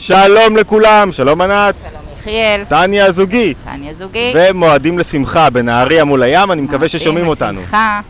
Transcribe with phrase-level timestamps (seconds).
[0.00, 4.32] שלום לכולם, שלום ענת, שלום יחיאל, טניה הזוגי, טניה זוגי.
[4.34, 7.60] ומועדים לשמחה בנהריה מול הים, אני מקווה ששומעים מועדים אותנו.
[7.60, 8.00] לשמחה.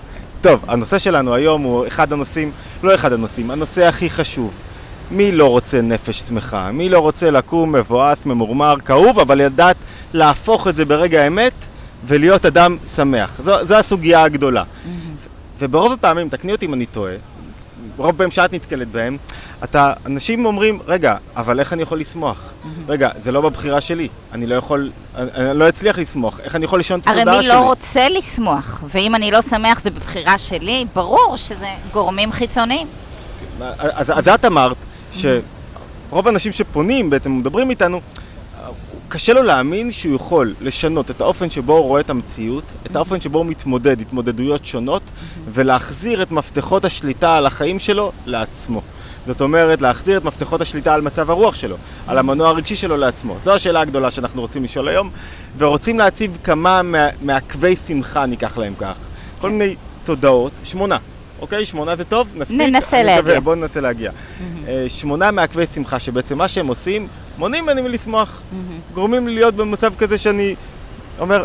[0.40, 2.50] טוב, הנושא שלנו היום הוא אחד הנושאים,
[2.82, 4.52] לא אחד הנושאים, הנושא הכי חשוב.
[5.10, 6.70] מי לא רוצה נפש שמחה?
[6.72, 9.76] מי לא רוצה לקום מבואס, ממורמר, כאוב, אבל לדעת
[10.12, 11.52] להפוך את זה ברגע האמת
[12.06, 13.30] ולהיות אדם שמח.
[13.44, 14.64] זו, זו הסוגיה הגדולה.
[15.58, 17.14] וברוב הפעמים, תקני אותי אם אני טועה,
[18.00, 19.16] ברוב הפעמים שאת נתקלת בהם,
[19.64, 22.52] אתה, אנשים אומרים, רגע, אבל איך אני יכול לשמוח?
[22.88, 26.64] רגע, זה לא בבחירה שלי, אני לא יכול, אני, אני לא אצליח לשמוח, איך אני
[26.64, 27.52] יכול לישון את הרי התודעה מי שלי?
[27.52, 32.86] לא רוצה לשמוח, ואם אני לא שמח זה בבחירה שלי, ברור שזה גורמים חיצוניים.
[33.78, 34.76] אז, אז את אמרת
[35.12, 38.00] שרוב האנשים שפונים, בעצם מדברים איתנו,
[39.12, 43.20] קשה לו להאמין שהוא יכול לשנות את האופן שבו הוא רואה את המציאות, את האופן
[43.20, 45.02] שבו הוא מתמודד, התמודדויות שונות,
[45.48, 48.82] ולהחזיר את מפתחות השליטה על החיים שלו לעצמו.
[49.26, 53.36] זאת אומרת, להחזיר את מפתחות השליטה על מצב הרוח שלו, על המנוע הרגשי שלו לעצמו.
[53.44, 55.10] זו השאלה הגדולה שאנחנו רוצים לשאול היום,
[55.58, 58.94] ורוצים להציב כמה מה- מעכבי שמחה, ניקח להם כך.
[59.40, 59.74] כל מיני
[60.04, 60.98] תודעות, שמונה.
[61.40, 62.28] אוקיי, שמונה זה טוב?
[62.34, 62.60] נספיק?
[62.60, 63.40] ננסה להגיע.
[63.40, 64.10] בואו ננסה להגיע.
[64.68, 67.08] אה, שמונה מעכבי שמחה, שבעצם מה שהם עושים,
[67.40, 68.40] מונעים ממני מלשמוח.
[68.94, 70.54] גורמים לי להיות במצב כזה שאני
[71.18, 71.44] אומר,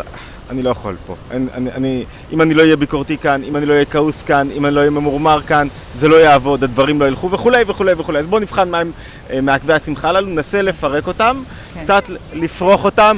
[0.50, 1.14] אני לא יכול פה.
[1.30, 4.48] אני, אני, אני, אם אני לא אהיה ביקורתי כאן, אם אני לא אהיה כעוס כאן,
[4.56, 5.68] אם אני לא אהיה ממורמר כאן,
[6.00, 8.18] זה לא יעבוד, הדברים לא ילכו וכולי וכולי וכולי.
[8.18, 8.90] אז בואו נבחן מהם
[9.30, 11.42] אה, מעכבי השמחה הללו, ננסה לפרק אותם,
[11.74, 11.84] כן.
[11.84, 13.16] קצת לפרוח אותם.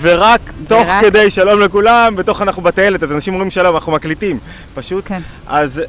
[0.00, 4.38] ורק תוך ורק- כדי שלום לכולם, בתוך אנחנו בטיילת, אז אנשים אומרים שלום, אנחנו מקליטים,
[4.74, 5.04] פשוט.
[5.06, 5.20] כן.
[5.46, 5.82] אז,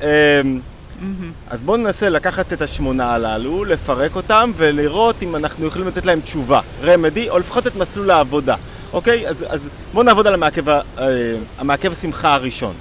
[1.50, 6.22] אז בואו ננסה לקחת את השמונה הללו, לפרק אותם ולראות אם אנחנו יכולים לתת להם
[6.22, 8.56] תשובה, רמדי, או לפחות את מסלול העבודה.
[8.94, 9.28] אוקיי?
[9.28, 10.84] אז, אז בואו נעבוד על המעכב, אה,
[11.58, 12.74] המעכב שמחה הראשון.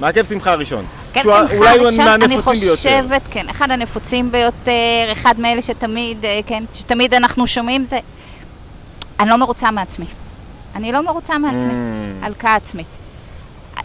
[0.00, 0.84] מעכב שמחה הראשון.
[1.12, 2.76] כן, שהוא שמחה אולי הוא ראשון, אני מהנפוצים ביותר.
[2.76, 4.72] חושבת, כן, אחד הנפוצים ביותר,
[5.12, 7.98] אחד מאלה שתמיד, אה, כן, שתמיד אנחנו שומעים זה,
[9.20, 10.06] אני לא מרוצה מעצמי.
[10.74, 12.26] אני לא מרוצה מעצמי, Mm.
[12.26, 12.86] הלקאה עצמית.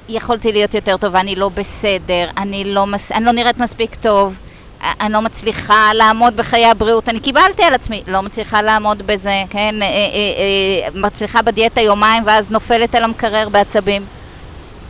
[0.10, 4.38] יכולתי להיות יותר טובה, אני לא בסדר, אני לא, מס, אני לא נראית מספיק טוב,
[4.82, 9.44] א- אני לא מצליחה לעמוד בחיי הבריאות, אני קיבלתי על עצמי, לא מצליחה לעמוד בזה,
[9.50, 14.06] כן, אה, אה, אה, מצליחה בדיאטה יומיים ואז נופלת על המקרר בעצבים.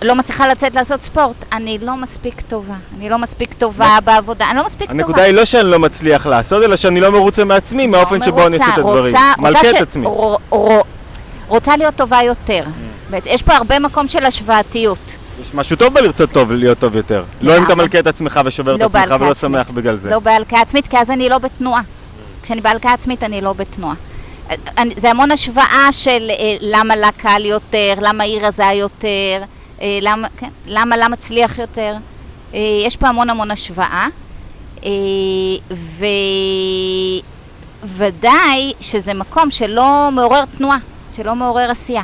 [0.02, 4.58] לא מצליחה לצאת לעשות ספורט, אני לא מספיק טובה, אני לא מספיק טובה בעבודה, אני
[4.58, 5.02] לא מספיק טובה.
[5.02, 8.56] הנקודה היא לא שאני לא מצליח לעשות, אלא שאני לא מרוצה מעצמי, מהאופן שבו אני
[8.56, 9.06] עושה את הדברים.
[9.06, 10.08] רוצה, מלכה את עצמי.
[11.48, 12.64] רוצה להיות טובה יותר.
[13.10, 15.17] בעצם, יש פה הרבה מקום של השוואתיות.
[15.42, 17.24] יש משהו טוב בלרצות טוב, להיות טוב יותר.
[17.42, 19.34] לא אם אתה מלכה את עצמך ושובר את לא עצמך ולא.
[19.34, 20.10] שמח בגלל זה.
[20.10, 21.82] לא בהלקאה עצמית, כי אז אני לא בתנועה.
[22.44, 23.96] כשאני בהלקאה עצמית אני לא בתנועה.
[24.78, 29.42] אני- זה המון השוואה של אה, למה לה קל יותר, למה היא רזה יותר,
[29.82, 31.96] אה, למה, כן, למה לה מצליח יותר.
[32.54, 34.08] אה, יש פה המון המון השוואה.
[34.84, 34.90] אה,
[37.84, 40.78] וודאי שזה מקום שלא מעורר תנועה,
[41.16, 42.02] שלא מעורר עשייה.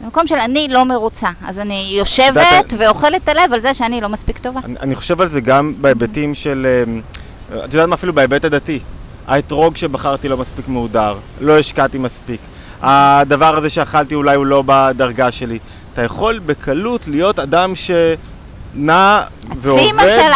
[0.00, 4.00] זה מקום של אני לא מרוצה, אז אני יושבת ואוכלת את הלב על זה שאני
[4.00, 4.60] לא מספיק טובה.
[4.64, 7.00] אני, אני חושב על זה גם בהיבטים של, אמ,
[7.64, 8.80] את יודעת מה אפילו בהיבט הדתי.
[9.26, 12.40] האתרוג שבחרתי לא מספיק מהודר, לא השקעתי מספיק.
[12.82, 15.58] הדבר הזה שאכלתי אולי הוא לא בדרגה שלי.
[15.92, 19.22] אתה יכול בקלות להיות אדם שנע
[19.56, 19.82] ועובד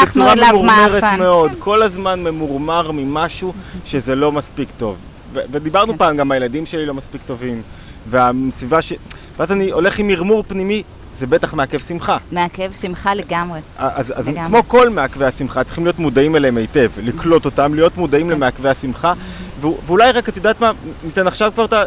[0.02, 1.18] בצורה ממורמרת מאפן.
[1.18, 1.52] מאוד.
[1.58, 3.52] כל הזמן ממורמר ממשהו
[3.86, 4.96] שזה לא מספיק טוב.
[5.32, 5.98] ו- ודיברנו כן.
[5.98, 7.62] פעם, גם הילדים שלי לא מספיק טובים.
[8.06, 8.92] והסביבה ש...
[9.38, 10.82] ואז אני הולך עם מרמור פנימי,
[11.16, 12.16] זה בטח מעכב שמחה.
[12.32, 13.60] מעכב שמחה לגמרי.
[13.78, 14.48] אז, אז לגמרי.
[14.48, 19.12] כמו כל מעכבי השמחה, צריכים להיות מודעים אליהם היטב, לקלוט אותם, להיות מודעים למעכבי השמחה,
[19.60, 20.72] ו- ואולי רק, את יודעת מה,
[21.04, 21.82] ניתן עכשיו כבר את ה...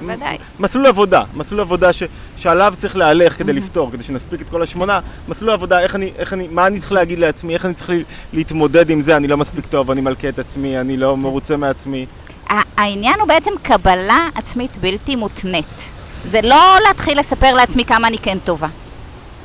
[0.00, 0.38] בוודאי.
[0.60, 2.02] מסלול עבודה, מסלול עבודה ש,
[2.36, 6.32] שעליו צריך להלך כדי לפתור, כדי שנספיק את כל השמונה, מסלול עבודה, איך אני, איך
[6.32, 7.90] אני, מה אני צריך להגיד לעצמי, איך אני צריך
[8.32, 12.06] להתמודד עם זה, אני לא מספיק טוב, אני מלכה את עצמי, אני לא מרוצה מעצמי.
[12.76, 15.88] העניין הוא בעצם קבלה עצמית בלתי מותנית.
[16.24, 18.68] זה לא להתחיל לספר לעצמי כמה אני כן טובה.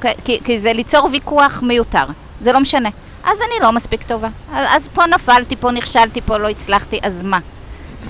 [0.01, 2.05] כי, כי, כי זה ליצור ויכוח מיותר.
[2.41, 2.89] זה לא משנה.
[3.23, 4.27] אז אני לא מספיק טובה.
[4.53, 7.39] אז, פה נפלתי, פה נכשלתי, פה לא הצלחתי, אז מה?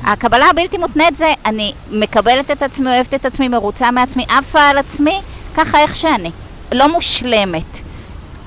[0.04, 4.78] הקבלה הבלתי מותנית זה אני מקבלת את עצמי, אוהבת את עצמי, מרוצה מעצמי, עפה על
[4.78, 5.22] עצמי,
[5.56, 6.32] ככה איך שאני.
[6.72, 7.80] לא מושלמת.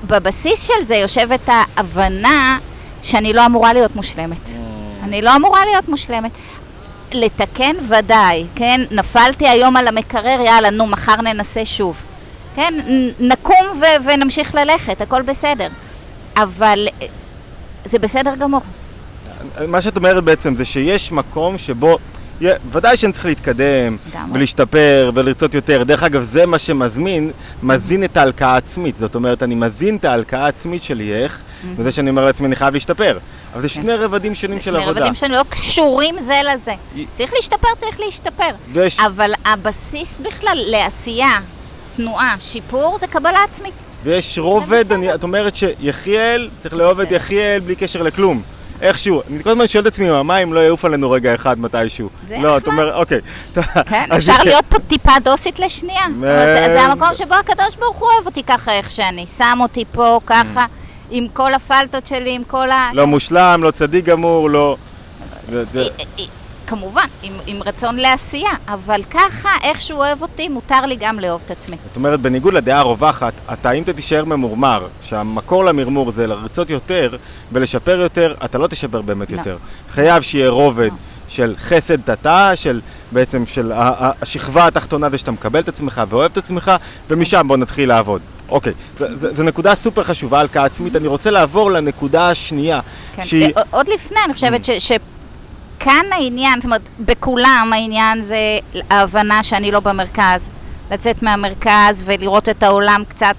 [0.07, 2.57] בבסיס של זה יושבת ההבנה
[3.01, 4.70] שאני לא אמורה להיות מושלמת.
[5.03, 6.31] אני לא אמורה להיות מושלמת.
[7.13, 8.81] לתקן ודאי, כן?
[8.91, 12.01] נפלתי היום על המקרר, יאללה, נו, מחר ננסה שוב.
[12.55, 12.73] כן?
[13.19, 15.67] נקום ו- ונמשיך ללכת, הכל בסדר.
[16.37, 17.07] אבל אה,
[17.85, 18.61] זה בסדר גמור.
[19.67, 21.97] מה שאת אומרת בעצם זה שיש מקום שבו
[22.71, 23.97] ודאי שאני צריך להתקדם.
[24.33, 25.83] ולהשתפר, ולרצות יותר.
[25.83, 27.31] דרך אגב, זה מה שמזמין,
[27.63, 28.97] מזין את ההלקאה העצמית.
[28.97, 31.41] זאת אומרת, אני מזין את ההלקאה העצמית שלי, איך?
[31.77, 33.17] וזה שאני אומר לעצמי, אני חייב להשתפר.
[33.53, 34.99] אבל זה שני רבדים שונים של שני עבודה.
[34.99, 36.73] רבדים שלא קשורים זה לזה.
[37.13, 38.49] צריך להשתפר, צריך להשתפר.
[39.05, 41.39] אבל הבסיס בכלל לעשייה,
[41.97, 43.73] תנועה, שיפור, זה קבלה עצמית.
[44.03, 44.91] ויש רובד.
[44.91, 47.11] אני, את אומרת שיחיאל, צריך לאהוב את.
[47.11, 48.41] יחיאל בלי קשר לכלום.
[48.81, 49.21] איכשהו.
[49.29, 52.09] אני כל הזמן שואל את עצמי, מה אם לא יעוף עלינו רגע אחד מתישהו?
[52.27, 52.67] זה לא, את.
[52.67, 53.19] אומרת, אוקיי.
[53.85, 56.05] כן, אפשר להיות פה טיפה דוסית לשנייה.
[56.23, 59.25] אה, זה המקום שבו הקדוש ברוך הוא אוהב אותי ככה איך שאני.
[59.37, 60.65] שם אותי פה ככה,
[61.09, 62.89] עם כל הפלטות שלי, עם כל ה...
[62.93, 64.77] לא מושלם, לא צדיק גמור, לא...
[66.71, 71.41] כמובן, עם, עם רצון לעשייה, אבל ככה, איך שהוא אוהב אותי, מותר לי גם לאהוב
[71.45, 71.77] את עצמי.
[71.87, 77.17] זאת אומרת, בניגוד לדעה הרווחת, אתה אם אתה תישאר ממורמר, שהמקור למרמור זה לרצות יותר
[77.51, 79.37] ולשפר יותר, אתה לא תשפר באמת לא.
[79.37, 79.57] יותר.
[79.89, 80.97] חייב שיהיה רובד לא.
[81.27, 82.81] של חסד תתה, של
[83.11, 86.71] בעצם של השכבה התחתונה זה שאתה מקבל את עצמך ואוהב את עצמך,
[87.09, 88.21] ומשם בוא נתחיל לעבוד.
[88.49, 88.73] אוקיי,
[89.15, 90.95] זו נקודה סופר חשובה, הלקאה עצמית.
[90.95, 92.79] אני רוצה לעבור לנקודה השנייה,
[93.15, 93.23] כן.
[93.23, 93.53] שהיא...
[93.57, 94.91] אה, עוד לפני, אני חושבת ש...
[95.81, 98.37] שכאן העניין, זאת אומרת, בכולם העניין זה
[98.89, 100.49] ההבנה שאני לא במרכז.
[100.91, 103.35] לצאת מהמרכז ולראות את העולם קצת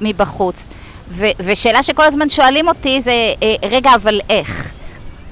[0.00, 0.68] מבחוץ.
[1.10, 3.12] ו- ושאלה שכל הזמן שואלים אותי זה,
[3.42, 4.72] אה, רגע, אבל איך?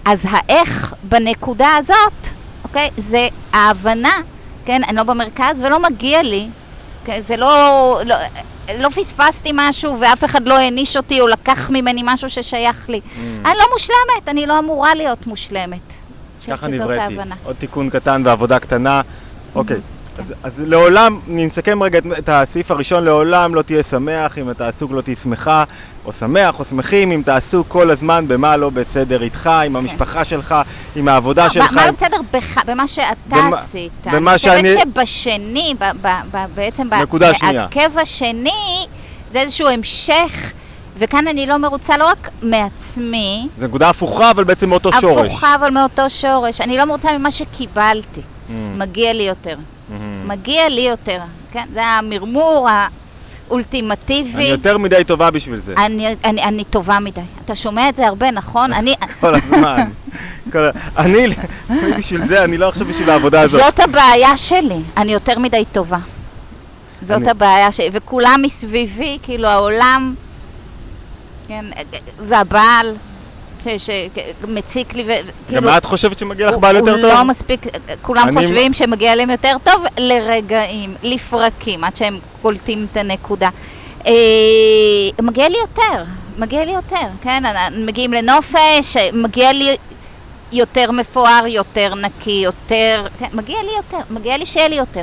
[0.04, 2.28] אז האיך בנקודה הזאת,
[2.64, 4.14] אוקיי, זה ההבנה,
[4.64, 6.48] כן, אני לא במרכז ולא מגיע לי,
[7.04, 8.16] כן, זה לא, לא,
[8.78, 13.00] לא פספסתי משהו ואף אחד לא העניש אותי או לקח ממני משהו ששייך לי.
[13.04, 13.48] Mm.
[13.48, 16.05] אני לא מושלמת, אני לא אמורה להיות מושלמת.
[16.48, 17.16] אני ככה נבראתי.
[17.44, 19.00] עוד תיקון קטן ועבודה קטנה.
[19.54, 19.76] אוקיי.
[20.18, 24.68] אז, אז לעולם, נסכם רגע את, את הסעיף הראשון, לעולם לא תהיה שמח אם אתה
[24.68, 25.64] עסוק לא תהיה שמחה,
[26.04, 30.24] או שמח או שמחים אם אתה עסוק כל הזמן במה לא בסדר איתך, עם המשפחה
[30.24, 30.54] שלך,
[30.96, 31.72] עם העבודה לא, שלך.
[31.72, 33.92] מה לא בסדר בך, במה שאתה במה- עשית?
[34.06, 37.66] במה אני שאני- חושבת שבשני, ב, ב, ב, בעצם נקודה שנייה.
[37.74, 38.86] בעקב השני,
[39.32, 40.52] זה איזשהו המשך,
[40.98, 45.26] וכאן אני לא מרוצה לא רק מעצמי, זו נקודה הפוכה, אבל בעצם מאותו שורש.
[45.26, 46.60] הפוכה אבל מאותו שורש.
[46.60, 48.20] אני לא מרוצה ממה שקיבלתי.
[48.20, 49.56] Mm, מגיע לי יותר.
[49.56, 49.92] mm.
[50.26, 51.20] מגיע לי יותר.
[51.52, 52.68] כן, זה המרמור
[53.48, 54.34] האולטימטיבי.
[54.36, 55.74] אני יותר מדי טובה בשביל זה.
[55.78, 57.20] אני, אני, אני טובה מדי.
[57.44, 58.72] אתה שומע את זה הרבה, נכון?
[58.72, 59.88] אני, כל הזמן.
[60.52, 60.58] כל
[60.98, 61.26] אני,
[61.70, 63.60] אני בשביל זה, אני לא עכשיו בשביל העבודה הזאת.
[63.60, 65.98] זאת הבעיה שלי, אני יותר מדי טובה.
[67.02, 70.14] זאת אני- הבעיה שלי, וכולם מסביבי, כאילו העולם,
[71.48, 71.64] כן,
[72.18, 72.94] והבעל,
[73.78, 75.62] שמציק לי, וכאילו...
[75.70, 77.10] גם את חושבת שמגיע לך הוא- בעל יותר הוא טוב?
[77.10, 77.60] לא מספיק,
[78.02, 83.48] כולם אני- חושבים שמגיע להם יותר טוב לרגעים, לפרקים, עד שהם קולטים את הנקודה.
[84.06, 84.12] אה,
[85.22, 86.02] מגיע לי יותר,
[86.38, 87.42] מגיע לי יותר, כן?
[87.78, 89.76] מגיעים לנופש, מגיע לי
[90.52, 93.06] יותר מפואר, יותר נקי, יותר...
[93.18, 95.02] כן, מגיע לי יותר, מגיע לי שיהיה לי יותר.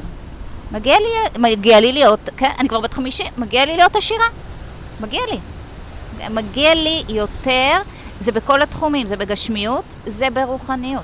[0.71, 4.25] מגיע לי, מגיע לי להיות, כן, אני כבר בת חמישים, מגיע לי להיות עשירה.
[5.01, 5.37] מגיע לי.
[6.29, 7.77] מגיע לי יותר,
[8.21, 11.03] זה בכל התחומים, זה בגשמיות, זה ברוחניות.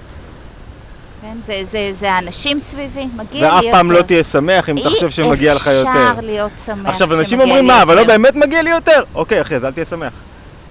[1.21, 3.67] כן, זה, זה, זה האנשים סביבי, מגיע לי יותר.
[3.67, 5.89] ואף פעם לא תהיה שמח אם תחשוב שמגיע לך יותר.
[5.89, 9.03] אי אפשר להיות שמח עכשיו, אנשים אומרים, מה, אבל לא יותר." באמת מגיע לי יותר?
[9.15, 10.13] אוקיי, אחי, אז אל תהיה שמח.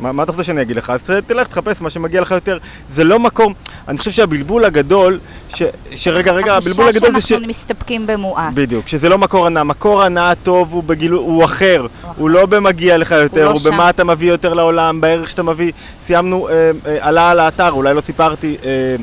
[0.01, 0.91] מה, מה אתה רוצה שאני אגיד לך?
[0.91, 2.59] אז תלך, תחפש מה שמגיע לך יותר.
[2.91, 3.55] זה לא מקום,
[3.89, 5.19] אני חושב שהבלבול הגדול,
[5.55, 5.63] ש,
[5.95, 7.33] שרגע, רגע, הבלבול הגדול זה ש...
[7.33, 8.55] החשש מסתפקים במועט.
[8.55, 9.65] בדיוק, שזה לא מקור הנאה.
[9.65, 11.87] מקור הנאה טוב הוא, בגילו, הוא אחר.
[12.17, 13.71] הוא לא במגיע לך יותר, לא הוא, שם.
[13.71, 15.73] במה אתה מביא יותר לעולם, בערך שאתה מביא.
[16.05, 18.97] סיימנו, אה, אה, עלה על האתר, אולי לא סיפרתי, אה,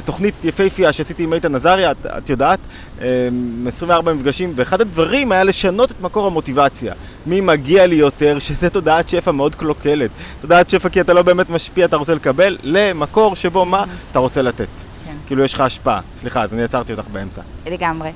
[0.00, 2.58] תוכנית יפהפייה שעשיתי עם איתן עזריה, את, את יודעת,
[3.00, 3.28] אה,
[3.66, 6.94] 24 מפגשים, ואחד הדברים היה לשנות את מקור המוטיבציה.
[7.26, 10.10] מי מגיע לי יותר, שזה תודעת שפע מאוד קלוקלת.
[10.40, 14.42] תודעת שפע כי אתה לא באמת משפיע, אתה רוצה לקבל, למקור שבו מה אתה רוצה
[14.42, 14.66] לתת.
[15.04, 15.14] כן.
[15.26, 16.00] כאילו יש לך השפעה.
[16.16, 17.42] סליחה, אז אני עצרתי אותך באמצע.
[17.66, 18.10] לגמרי.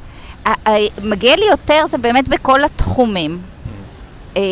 [1.02, 3.38] מגיע לי יותר זה באמת בכל התחומים.
[4.37, 4.42] אה,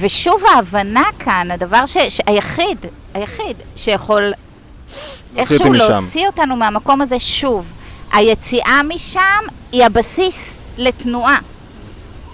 [0.00, 1.96] ושוב ההבנה כאן, הדבר ש...
[2.26, 4.32] היחיד, היחיד שיכול
[5.36, 5.72] איכשהו.
[5.72, 7.70] להוציא אותנו מהמקום הזה שוב.
[8.12, 9.40] היציאה משם
[9.72, 11.38] היא הבסיס לתנועה.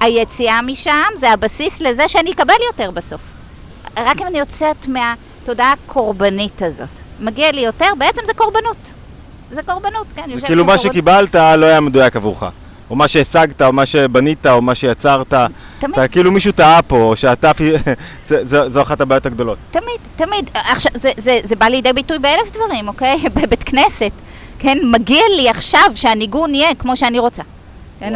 [0.01, 3.21] היציאה משם זה הבסיס לזה שאני אקבל יותר בסוף.
[3.97, 6.89] רק אם אני יוצאת מהתודעה הקורבנית הזאת.
[7.21, 8.93] מגיע לי יותר, בעצם זה קורבנות.
[9.51, 10.23] זה קורבנות, כן.
[10.35, 10.93] זה כאילו מה קורבנות.
[10.95, 12.45] שקיבלת לא היה מדויק עבורך.
[12.91, 15.35] או מה שהשגת, או מה שבנית, או מה שיצרת.
[15.79, 15.93] תמיד.
[15.93, 17.53] אתה כאילו מישהו טעה פה, או שאתה...
[18.69, 19.59] זו אחת הבעיות הגדולות.
[19.71, 20.51] תמיד, תמיד.
[20.55, 23.17] עכשיו, זה, זה, זה בא לידי ביטוי באלף דברים, אוקיי?
[23.37, 24.11] בבית כנסת.
[24.59, 27.43] כן, מגיע לי עכשיו שהניגון יהיה כמו שאני רוצה.
[28.01, 28.15] כן?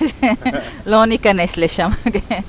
[0.86, 1.90] לא ניכנס לשם.
[2.28, 2.40] כן.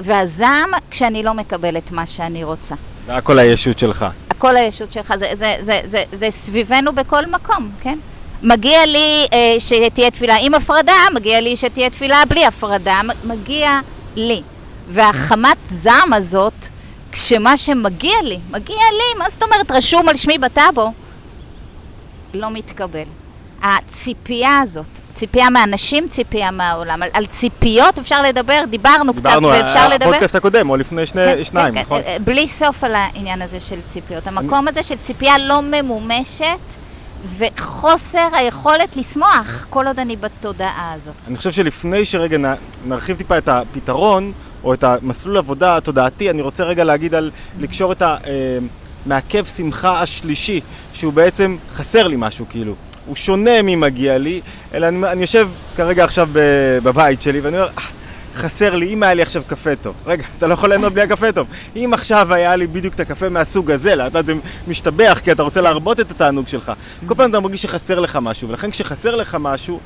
[0.00, 2.74] והזעם כשאני לא מקבלת מה שאני רוצה.
[3.06, 4.06] זה הכל הישות שלך.
[4.30, 7.98] הכל הישות שלך, זה, זה, זה, זה, זה סביבנו בכל מקום, כן?
[8.42, 13.80] מגיע לי אה, שתהיה תפילה עם הפרדה, מגיע לי שתהיה תפילה בלי הפרדה, מגיע
[14.16, 14.42] לי.
[14.88, 16.66] והחמת זעם הזאת,
[17.12, 20.92] כשמה שמגיע לי, מגיע לי, מה זאת אומרת, רשום על שמי בטאבו,
[22.34, 23.02] לא מתקבל.
[23.62, 27.02] הציפייה הזאת, ציפייה מאנשים, ציפייה מהעולם.
[27.02, 30.08] על, על ציפיות אפשר לדבר, דיברנו, דיברנו קצת, על ואפשר לדבר.
[30.08, 32.02] הפודקאסט הקודם, או לפני שני, כן, שניים, כן, נכון?
[32.02, 34.26] כן, בלי סוף על העניין הזה של ציפיות.
[34.26, 36.81] המקום הזה של ציפייה לא ממומשת
[37.38, 41.14] וחוסר היכולת לשמוח כל עוד אני בתודעה הזאת.
[41.28, 42.54] אני חושב שלפני שרגע נ-
[42.86, 44.32] נרחיב טיפה את הפתרון,
[44.64, 48.02] או את המסלול עבודה התודעתי, אני רוצה רגע להגיד על לקשור את
[49.06, 50.60] המעכב שמחה השלישי,
[50.92, 52.74] שהוא בעצם חסר לי משהו, כאילו.
[53.06, 54.40] הוא שונה ממגיע לי,
[54.74, 56.28] אלא אני, אני יושב כרגע עכשיו
[56.82, 57.82] בבית שלי, ואני אומר, "אה,
[58.34, 59.94] חסר לי, אם היה לי עכשיו קפה טוב.
[60.06, 61.46] רגע, אתה לא יכול ליהנות בלי הקפה טוב.
[61.76, 64.34] אם עכשיו היה לי בדיוק את הקפה מהסוג הזה, לאט לאט זה
[64.68, 66.72] משתבח, כי אתה רוצה להרבות את התענוג שלך.
[67.06, 69.80] כל פעם אתה מרגיש שחסר לך משהו, ולכן כשחסר לך משהו,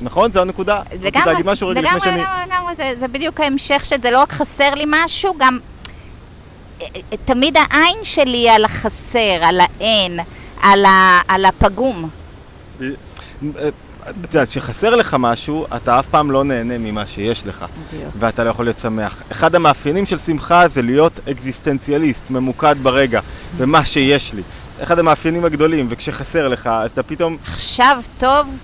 [0.00, 0.32] נכון?
[0.32, 0.82] זו הנקודה?
[1.02, 2.20] רצית להגיד משהו רגע לפני לגמרי, שאני...
[2.20, 5.58] לגמרי, לגמרי, זה, זה בדיוק ההמשך שזה לא רק חסר לי משהו, גם
[6.82, 10.20] אה, אה, תמיד העין שלי על החסר, על האין,
[10.62, 12.08] על, ה, על הפגום.
[14.24, 18.12] את יודעת, כשחסר לך משהו, אתה אף פעם לא נהנה ממה שיש לך, בדיוק.
[18.18, 19.22] ואתה לא יכול להיות שמח.
[19.32, 23.20] אחד המאפיינים של שמחה זה להיות אקזיסטנציאליסט, ממוקד ברגע,
[23.58, 24.42] במה שיש לי.
[24.82, 27.36] אחד המאפיינים הגדולים, וכשחסר לך, אז אתה פתאום...
[27.44, 28.58] עכשיו טוב,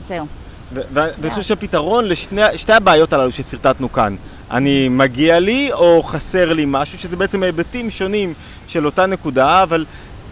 [0.00, 0.26] זהו.
[0.72, 4.16] ואני חושב שהפתרון לשתי הבעיות הללו ששרטטנו כאן,
[4.50, 8.34] אני מגיע לי או חסר לי משהו, שזה בעצם היבטים שונים
[8.68, 9.84] של אותה נקודה, אבל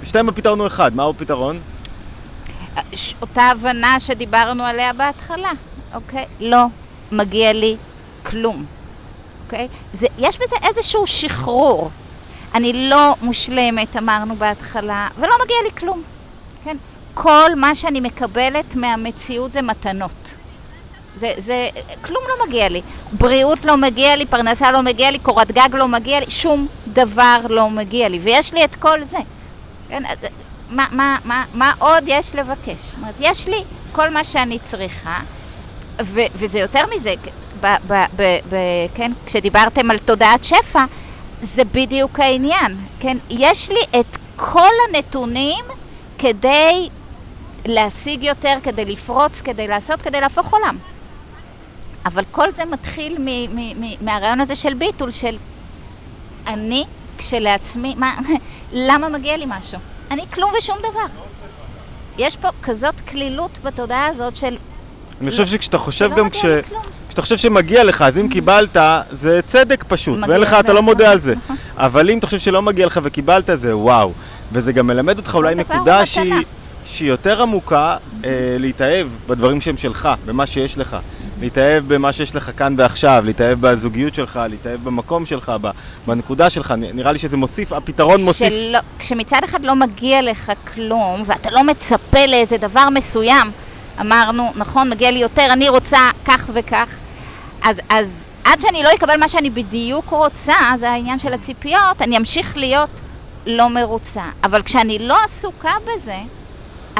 [0.04, 0.96] שתיהם הפתרון הוא אחד.
[0.96, 1.58] מהו הפתרון?
[3.22, 5.52] אותה הבנה שדיברנו עליה בהתחלה,
[5.94, 6.24] אוקיי?
[6.40, 6.64] לא
[7.12, 7.76] מגיע לי
[8.26, 8.64] כלום,
[9.44, 9.68] אוקיי?
[9.92, 11.90] זה, יש בזה איזשהו שחרור.
[12.54, 16.02] אני לא מושלמת, אמרנו בהתחלה, ולא מגיע לי כלום,
[16.64, 16.76] כן?
[17.14, 20.30] כל מה שאני מקבלת מהמציאות זה מתנות.
[21.16, 21.68] זה, זה,
[22.02, 22.82] כלום לא מגיע לי.
[23.12, 27.36] בריאות לא מגיע לי, פרנסה לא מגיע לי, קורת גג לא מגיע לי, שום דבר
[27.48, 28.18] לא מגיע לי.
[28.18, 29.18] ויש לי את כל זה.
[29.88, 30.02] כן,
[30.70, 32.80] מה, מה, מה, מה עוד יש לבקש?
[32.80, 33.62] זאת אומרת, יש לי
[33.92, 35.20] כל מה שאני צריכה,
[36.02, 37.14] ו, וזה יותר מזה,
[37.60, 38.56] ב, ב, ב, ב,
[38.94, 40.84] כן, כשדיברתם על תודעת שפע,
[41.42, 43.16] זה בדיוק העניין, כן?
[43.30, 45.64] יש לי את כל הנתונים
[46.18, 46.88] כדי
[47.66, 50.78] להשיג יותר, כדי לפרוץ, כדי לעשות, כדי להפוך עולם.
[52.06, 55.36] אבל כל זה מתחיל מ- מ- מ- מהרעיון הזה של ביטול, של
[56.46, 56.84] אני
[57.18, 58.14] כשלעצמי, מה,
[58.72, 59.78] למה מגיע לי משהו?
[60.10, 61.06] אני כלום ושום דבר.
[62.18, 64.56] יש פה כזאת קלילות בתודעה הזאת של
[65.20, 66.44] אני חושב שכשאתה חושב שלא גם כש...
[67.08, 68.76] כשאתה חושב שמגיע לך, אז אם קיבלת,
[69.10, 71.34] זה צדק פשוט, ואין לך, אתה לא מודה על זה.
[71.34, 71.56] נכון.
[71.76, 74.12] אבל אם אתה חושב שלא מגיע לך וקיבלת, זה וואו.
[74.52, 76.06] וזה גם מלמד אותך אולי נקודה.
[76.06, 76.34] שהיא,
[76.84, 80.96] שהיא יותר עמוקה, אה, להתאהב בדברים שהם שלך, במה שיש לך.
[81.40, 85.52] להתאהב במה שיש לך כאן ועכשיו, להתאהב בזוגיות שלך, להתאהב במקום שלך,
[86.06, 86.74] בנקודה שלך.
[86.76, 88.48] נראה לי שזה מוסיף, הפתרון מוסיף.
[88.48, 93.50] שלא, כשמצד אחד לא מגיע לך כלום, ואתה לא מצפה לאיזה דבר מסוים,
[94.00, 96.88] אמרנו, נכון, מגיע לי יותר, אני רוצה כך וכך,
[97.62, 98.08] אז, אז
[98.44, 102.90] עד שאני לא אקבל מה שאני בדיוק רוצה, זה העניין של הציפיות, אני אמשיך להיות
[103.46, 104.22] לא מרוצה.
[104.44, 106.16] אבל כשאני לא עסוקה בזה,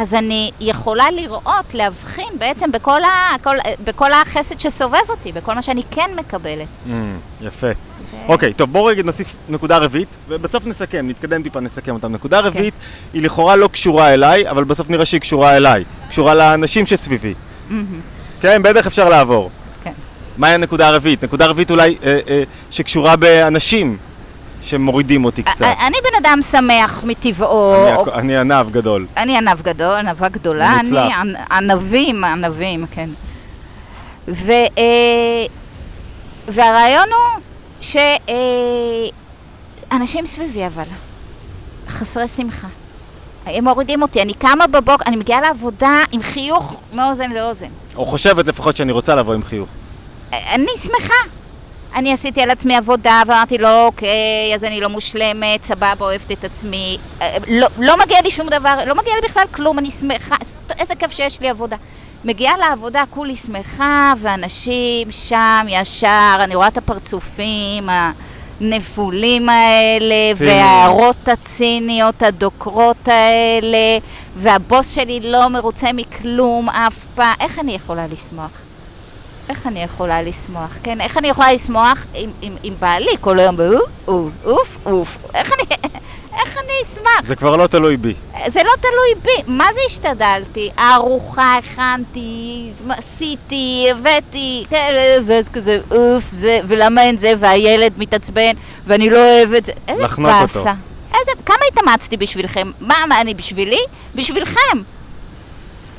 [0.00, 5.62] אז אני יכולה לראות, להבחין בעצם בכל, ה, כל, בכל החסד שסובב אותי, בכל מה
[5.62, 6.66] שאני כן מקבלת.
[6.86, 6.90] Mm,
[7.40, 7.66] יפה.
[8.28, 12.12] אוקיי, טוב, בואו רגע נוסיף נקודה רביעית, ובסוף נסכם, נתקדם טיפה, נסכם אותם.
[12.12, 12.46] נקודה כן.
[12.46, 12.74] רביעית
[13.12, 15.84] היא לכאורה לא קשורה אליי, אבל בסוף נראה שהיא קשורה אליי.
[16.08, 17.34] קשורה לאנשים שסביבי.
[17.68, 18.00] מהמם.
[18.40, 19.50] כן, בטח אפשר לעבור.
[19.84, 19.92] כן.
[20.36, 21.24] מהי הנקודה הרביעית?
[21.24, 23.96] נקודה רביעית אולי אה, אה, שקשורה באנשים
[24.62, 25.64] שמורידים אותי קצת.
[25.86, 27.74] אני בן אדם שמח מטבעו.
[27.86, 29.06] אני או- הכ- אני ענב גדול.
[29.16, 31.04] אני ענב גדול, ענבה גדולה, מוצלח.
[31.04, 33.10] אני ענ- ענבים, ענבים, כן.
[34.28, 35.46] ו, אה,
[36.48, 37.40] והרעיון הוא
[39.90, 40.84] שאנשים סביבי אבל,
[41.88, 42.68] חסרי שמחה.
[43.46, 47.66] הם מורידים אותי, אני קמה בבוקר, אני מגיעה לעבודה עם חיוך מאוזן לאוזן.
[47.96, 49.68] או חושבת לפחות שאני רוצה לבוא עם חיוך.
[50.32, 51.14] אני שמחה.
[51.94, 56.44] אני עשיתי על עצמי עבודה ואמרתי לו, אוקיי, אז אני לא מושלמת, סבבה, אוהבת את
[56.44, 56.98] עצמי.
[57.22, 60.34] אה, לא, לא מגיע לי שום דבר, לא מגיע לי בכלל כלום, אני שמחה,
[60.78, 61.76] איזה כיף שיש לי עבודה.
[62.24, 70.56] מגיעה לעבודה, כולי שמחה, ואנשים שם ישר, אני רואה את הפרצופים הנפולים האלה, ציניים.
[70.58, 73.98] וההערות הציניות, הדוקרות האלה,
[74.36, 77.34] והבוס שלי לא מרוצה מכלום אף פעם.
[77.40, 78.62] איך אני יכולה לשמוח?
[79.50, 81.00] איך אני יכולה לשמוח, כן?
[81.00, 85.18] איך אני יכולה לשמוח עם, עם, עם בעלי כל היום באוף, אוף, אוף.
[85.34, 85.62] איך אני,
[86.40, 87.26] איך אני אשמח?
[87.26, 88.14] זה כבר לא תלוי בי.
[88.48, 89.52] זה לא תלוי בי.
[89.52, 90.70] מה זה השתדלתי?
[90.76, 94.94] הארוחה הכנתי, עשיתי, הבאתי, כן,
[95.26, 98.52] ואז כזה, אוף, זה, ולמה אין זה, והילד מתעצבן,
[98.86, 99.72] ואני לא אוהב את זה.
[99.88, 100.30] איזה לחנוק.
[100.40, 100.72] באסה.
[101.14, 102.70] איזה, כמה התאמצתי בשבילכם?
[102.80, 103.80] מה, מה, אני בשבילי?
[104.14, 104.78] בשבילכם.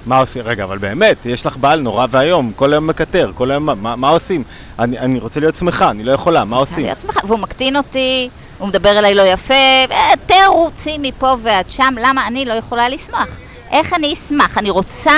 [0.05, 0.41] מה עושים?
[0.45, 4.09] רגע, אבל באמת, יש לך בעל נורא ואיום, כל היום מקטר, כל היום, מה- מה,
[4.09, 4.43] עושים?
[4.79, 6.83] אני, אני רוצה להיות שמחה, אני לא יכולה, מה עושים?
[6.83, 9.53] להיות שמחה, והוא מקטין אותי, הוא מדבר אליי לא יפה,
[9.91, 13.27] אה, תירוצים מפה ועד שם, למה אני לא יכולה לשמוח?
[13.71, 14.57] איך אני אשמח?
[14.57, 15.11] אני רוצה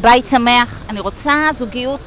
[0.00, 2.00] בית שמח, אני רוצה זוגיות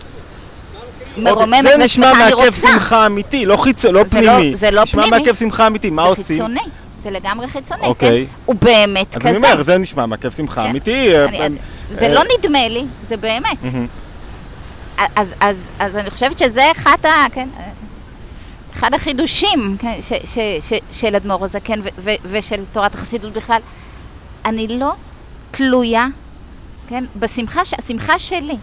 [1.17, 2.67] מרוממת אוקיי, זה נשמע ושמחה, אני מעכב רוצה.
[2.67, 4.55] שמחה אמיתי, לא חיצוני, לא זה לא- פנימי.
[4.55, 5.17] זה לא נשמע פנימי.
[5.19, 6.25] מעכב שמחה אמיתי, מה זה עושים?
[6.25, 6.61] חיצוני,
[7.03, 7.87] זה לגמרי חיצוני, כן?
[7.87, 8.25] אוקיי.
[8.45, 9.29] הוא באמת אז כזה.
[9.29, 10.69] אני אומר, זה נשמע מעכב שמחה כן.
[10.69, 11.09] אמיתי.
[11.93, 13.57] אה, אה, זה אה, לא נדמה לי, זה באמת.
[15.15, 17.49] אז, אז, אז אני חושבת שזה אחד, ה, כן,
[18.73, 23.61] אחד החידושים כן, ש, ש, ש, של אדמו"ר הזקן ו, ו, ושל תורת החסידות בכלל.
[24.45, 24.93] אני לא
[25.51, 26.07] תלויה,
[26.89, 28.55] כן, בשמחה, ש- השמחה שלי.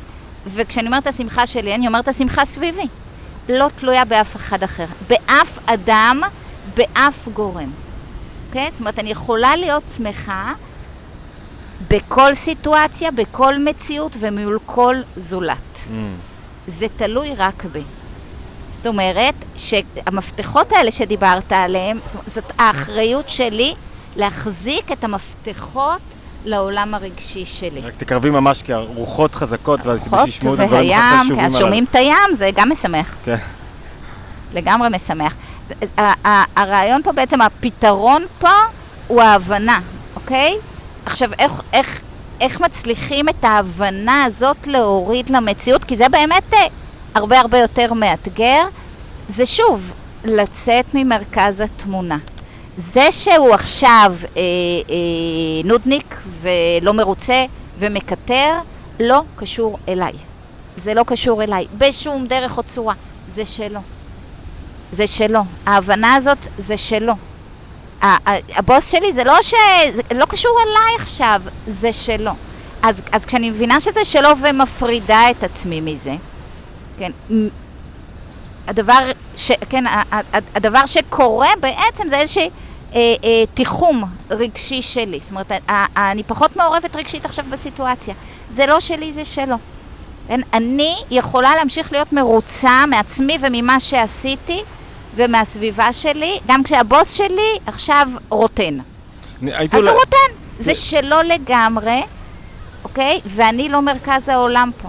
[0.47, 2.87] וכשאני אומרת השמחה שלי, אני אומרת השמחה סביבי.
[3.49, 4.85] לא תלויה באף אחד אחר.
[5.09, 6.21] באף אדם,
[6.77, 7.71] באף גורם.
[8.49, 8.69] אוקיי?
[8.71, 10.53] זאת אומרת, אני יכולה להיות שמחה
[11.89, 15.57] בכל סיטואציה, בכל מציאות ומול כל זולת.
[15.91, 16.15] אמ,
[16.67, 17.83] זה תלוי רק בי.
[18.71, 23.75] זאת אומרת, שהמפתחות האלה שדיברת עליהם, זאת האחריות שלי
[24.17, 26.01] להחזיק את המפתחות
[26.45, 27.81] לעולם הרגשי שלי.
[27.81, 31.59] רק תקרבי ממש, כי הרוחות חזקות, ואז כדי שישמעו את הדברים והים, החשובים כי אז.
[31.59, 33.17] שומעים את הים, זה גם משמח.
[33.25, 33.37] כן.
[34.55, 35.35] לגמרי משמח.
[36.57, 38.49] הרעיון פה בעצם, הפתרון פה
[39.07, 39.81] הוא ההבנה,
[40.17, 40.57] אוקיי?
[41.11, 42.01] עכשיו, איך, איך,
[42.41, 45.85] איך מצליחים את ההבנה הזאת להוריד למציאות?
[45.85, 46.67] כי זה באמת אה,
[47.15, 48.63] הרבה הרבה יותר מאתגר.
[49.29, 49.93] זה שוב,
[50.25, 52.19] לצאת ממרכז התמונה.
[52.77, 54.41] זה שהוא עכשיו אה,
[54.91, 57.45] אה, נודניק ולא מרוצה
[57.79, 58.55] ומקטר,
[59.01, 60.13] לא קשור אליי.
[60.77, 62.95] זה לא קשור אליי, בשום דרך או צורה.
[63.29, 63.81] זה שלו.
[64.93, 65.41] זה שלו.
[65.67, 67.15] ההבנה הזאת זה שלו.
[68.03, 69.55] הבוס שלי זה לא ש...
[69.95, 72.33] זה לא קשור אליי עכשיו, זה שלו.
[72.83, 76.15] אז, אז כשאני מבינה שזה שלו ומפרידה את עצמי מזה,
[76.99, 77.11] כן,
[78.69, 78.99] הדבר,
[79.37, 79.85] ש, כן,
[80.55, 82.51] הדבר שקורה בעצם זה איזשהו אה,
[83.25, 85.21] אה, תיחום רגשי שלי.
[85.21, 88.15] זאת אומרת, ה- ה- אני פחות מעורבת רגשית עכשיו בסיטואציה.
[88.51, 89.57] זה לא שלי, זה שלו.
[90.29, 90.41] כן?
[90.53, 94.63] אני יכולה להמשיך להיות מרוצה מעצמי וממה שעשיתי
[95.17, 98.79] ומהסביבה שלי, גם כשהבוס שלי עכשיו רוטן.
[99.43, 100.17] אז הוא רוטן.
[100.59, 102.03] זה שלו לגמרי,
[102.85, 103.21] אוקיי?
[103.27, 104.89] ואני לא מרכז העולם פה.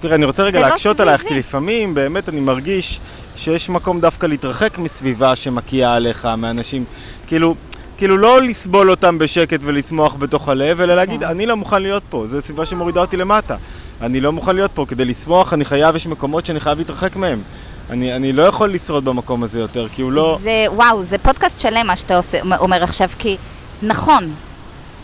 [0.00, 1.22] תראה, אני רוצה רגע לא להקשות עלייך.
[1.28, 3.00] כי לפעמים באמת אני מרגיש
[3.36, 6.84] שיש מקום דווקא להתרחק מסביבה שמקיאה עליך, מאנשים,
[7.26, 7.54] כאילו,
[7.96, 11.26] כאילו לא לסבול אותם בשקט ולשמוח בתוך הלב, אלא להגיד, כן.
[11.26, 13.56] אני לא מוכן להיות פה, זו סביבה שמורידה אותי למטה.
[14.00, 17.42] אני לא מוכן להיות פה, כדי לשמוח אני חייב, יש מקומות שאני חייב להתרחק מהם.
[17.90, 20.38] אני, אני לא יכול לשרוד במקום הזה יותר, כי הוא לא...
[20.42, 23.36] זה, וואו, זה פודקאסט שלם מה שאתה עושה, אומר עכשיו, כי
[23.82, 24.34] נכון,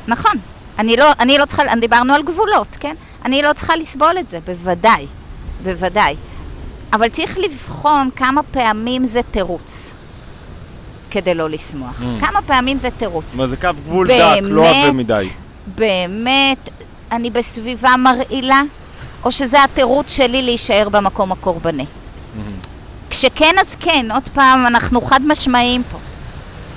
[0.09, 0.33] נכון.
[0.79, 2.95] אני לא, אני לא צריכה, דיברנו על גבולות, כן?
[3.25, 5.07] אני לא צריכה לסבול את זה, בוודאי,
[5.64, 6.16] בוודאי.
[6.93, 9.93] אבל צריך לבחון כמה פעמים זה תירוץ
[11.11, 12.01] כדי לא לשמוח.
[12.01, 12.27] Mm.
[12.27, 13.33] כמה פעמים זה תירוץ.
[13.33, 15.29] אומרת, זה קו גבול דק, לא עבה מדי.
[15.75, 16.69] באמת,
[17.12, 18.62] אני בסביבה מרעילה,
[19.25, 21.87] או שזה התירוץ שלי להישאר במקום הקורבני.
[23.11, 25.99] כשכן אז כן, עוד פעם, אנחנו חד משמעיים פה.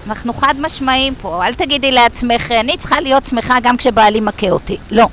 [0.07, 1.45] אנחנו חד משמעיים פה.
[1.45, 4.77] אל תגידי לעצמך, אני צריכה להיות שמחה גם כשבעלי מכה אותי.
[4.91, 5.07] לא.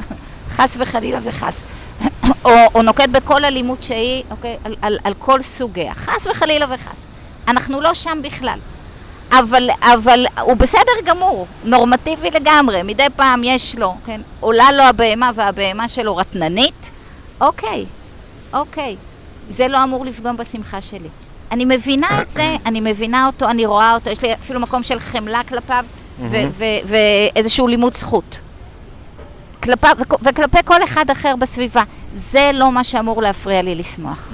[0.56, 1.64] חס וחלילה וחס.
[2.44, 5.94] או, או נוקט בכל אלימות שהיא, אוקיי, על, על, על כל סוגיה.
[5.94, 7.06] חס וחלילה וחס.
[7.48, 8.58] אנחנו לא שם בכלל.
[9.38, 15.30] אבל, אבל הוא בסדר גמור, נורמטיבי לגמרי, מדי פעם יש לו, כן, עולה לו הבהמה
[15.34, 16.90] והבהמה שלו רטננית,
[17.40, 17.84] אוקיי,
[18.52, 18.96] אוקיי,
[19.52, 21.08] זה לא אמור לפגום בשמחה שלי.
[21.50, 24.98] אני מבינה את זה, אני מבינה אותו, אני רואה אותו, יש לי אפילו מקום של
[24.98, 25.84] חמלה כלפיו
[26.86, 28.38] ואיזשהו לימוד זכות.
[29.62, 31.82] כלפיו, וכ- וכלפי כל אחד אחר בסביבה.
[32.14, 34.32] זה לא מה שאמור להפריע לי לשמוח.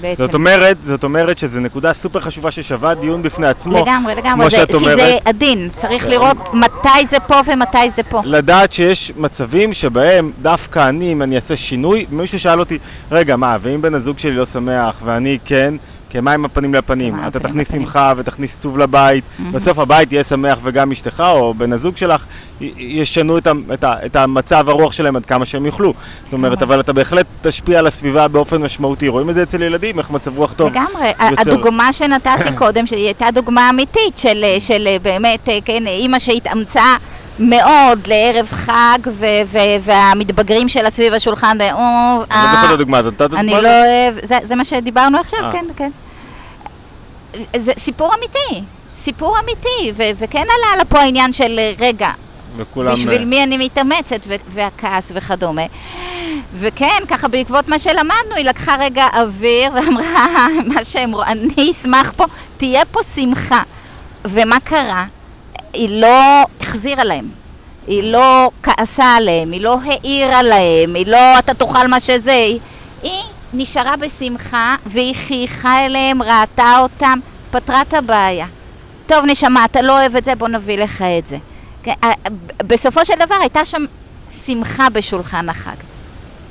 [0.00, 0.22] בעצם.
[0.22, 3.82] זאת אומרת, זאת אומרת שזו נקודה סופר חשובה ששווה דיון בפני עצמו.
[3.82, 4.32] לגמרי, לגמרי.
[4.32, 4.96] כמו זה, שאת כי אומרת.
[4.96, 8.20] זה עדין, צריך לראות מתי זה פה ומתי זה פה.
[8.24, 12.78] לדעת שיש מצבים שבהם דווקא אני, אם אני אעשה שינוי, מישהו שאל אותי,
[13.12, 15.74] רגע, מה, ואם בן הזוג שלי לא שמח ואני כן,
[16.10, 17.14] כמים הפנים לפנים.
[17.28, 17.72] אתה תכניס.
[17.72, 22.24] שמחה ותכניס טוב לבית, בסוף הבית יהיה שמח וגם אשתך או בן הזוג שלך
[22.78, 25.94] ישנו את, את, את המצב הרוח שלהם עד כמה שהם יוכלו.
[26.24, 26.62] זאת אומרת.
[26.62, 29.08] אבל אתה בהחלט תשפיע על הסביבה באופן משמעותי.
[29.08, 30.70] רואים את זה אצל ילדים, איך מצב רוח טוב.
[30.72, 31.08] לגמרי.
[31.30, 36.82] יוצר- הדוגמה שנתתי קודם, שהיא הייתה דוגמה אמיתית של, של באמת, כן, אימא שהתאמצה
[37.40, 41.72] מאוד לערב חג, ו- ו- והמתבגרים שלה סביב השולחן, ו...
[41.72, 43.22] "או, אני לא אה, זוכר את הדוגמה הזאת.
[43.22, 43.52] נתת אני?
[43.52, 45.52] לא אוהב, זה, זה מה שדיברנו עכשיו, אה.
[45.52, 45.90] כן, כן.
[47.56, 48.64] זה סיפור אמיתי,
[48.96, 52.10] סיפור אמיתי, ו- וכן עלה לה פה העניין של רגע,
[52.56, 52.92] וכולם...
[52.92, 55.62] בשביל אה, מי אני מתאמצת, ו- והכעס וכדומה.
[56.58, 60.26] וכן, ככה בעקבות מה שלמדנו, היא לקחה רגע אוויר ואמרה,
[60.74, 62.24] מה שהם רואים, אני אשמח פה,
[62.56, 63.62] תהיה פה שמחה.
[64.24, 65.04] ומה קרה?
[65.72, 67.28] היא לא החזירה להם.
[67.86, 72.60] היא לא כעסה עליהם, היא לא העירה להם, היא לא אתה תאכל מה שזה, היא,
[73.02, 73.22] היא
[73.54, 77.18] נשארה בשמחה והיא חייכה אליהם, ראתה אותם,
[77.50, 78.46] פתרה את הבעיה.
[79.06, 81.38] טוב נשמה, אתה לא אוהב את זה, בוא נביא לך את זה.
[81.82, 82.12] כן, אה,
[82.66, 83.84] בסופו של דבר הייתה שם
[84.46, 85.76] שמחה בשולחן החג.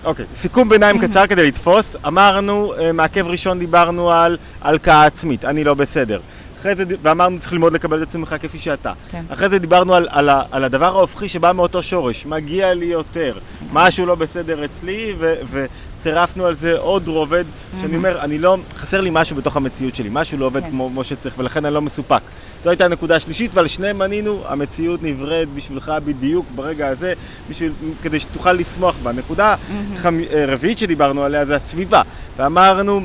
[0.04, 1.96] אוקיי, סיכום ביניים קצר כדי לתפוס.
[2.08, 6.20] אמרנו, אה, מעכב ראשון דיברנו על הלקאה עצמית, אני לא בסדר.
[6.60, 8.92] אחרי זה, ואמרנו צריך ללמוד לקבל את עצמך כפי שאתה.
[9.12, 9.24] כן.
[9.30, 13.38] אחרי זה דיברנו על, על, על הדבר ההופכי שבא מאותו שורש, מגיע לי יותר.
[13.74, 17.44] משהו לא בסדר אצלי, ו, וצירפנו על זה עוד רובד,
[17.82, 20.70] שאני אומר, אני לא, חסר לי משהו בתוך המציאות שלי, משהו לא עובד כן.
[20.70, 22.22] כמו, כמו שצריך, ולכן אני לא מסופק.
[22.64, 27.14] זו הייתה הנקודה השלישית, ועל שניהם מנינו, המציאות נבראת בשבילך בדיוק ברגע הזה,
[27.50, 27.72] בשביל,
[28.04, 29.12] כדי שתוכל לשמוח בה.
[29.12, 29.56] נקודה
[29.98, 30.20] חמ...
[30.20, 32.02] אה, רביעית שדיברנו עליה זה הסביבה.
[32.38, 33.02] ואמרנו,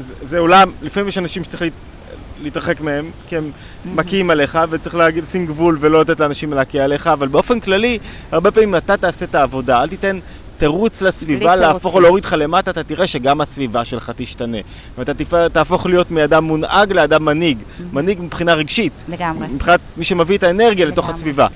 [0.00, 1.62] זה, זה עולם, לפעמים יש אנשים שצריך.
[2.42, 3.50] להתרחק מהם, כי הם
[3.94, 7.98] מכים עליך, וצריך לשים גבול ולא לתת לאנשים להקיע עליך, אבל באופן כללי,
[8.32, 10.18] הרבה פעמים אתה תעשה את העבודה, אל תיתן
[10.60, 12.00] תירוץ לסביבה להפוך או.
[12.00, 14.58] להוריד לך למטה, אתה תראה שגם הסביבה שלך תשתנה.
[14.98, 15.12] ואתה
[15.52, 17.58] תהפוך להיות מאדם מונהג לאדם מנהיג.
[17.92, 18.92] מנהיג מבחינה רגשית.
[19.08, 19.48] לגמרי.
[19.48, 21.18] מבחינת מי שמביא את האנרגיה לתוך לגמרי.
[21.18, 21.46] הסביבה.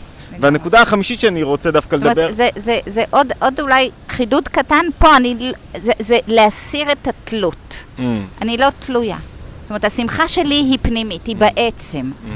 [0.41, 2.33] והנקודה החמישית שאני רוצה דווקא זאת אומרת, לדבר...
[2.33, 7.85] זה, זה, זה עוד, עוד אולי חידוד קטן פה, אני, זה, זה להסיר את התלות.
[7.99, 8.03] Mm,
[8.43, 9.17] אני לא תלויה.
[9.65, 12.11] זאת אומרת, השמחה שלי היא פנימית, היא בעצם.
[12.11, 12.29] mm.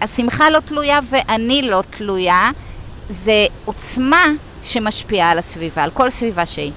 [0.00, 2.50] השמחה לא תלויה ואני לא תלויה,
[3.10, 4.26] זה עוצמה
[4.64, 6.72] שמשפיעה על הסביבה, על כל סביבה שהיא.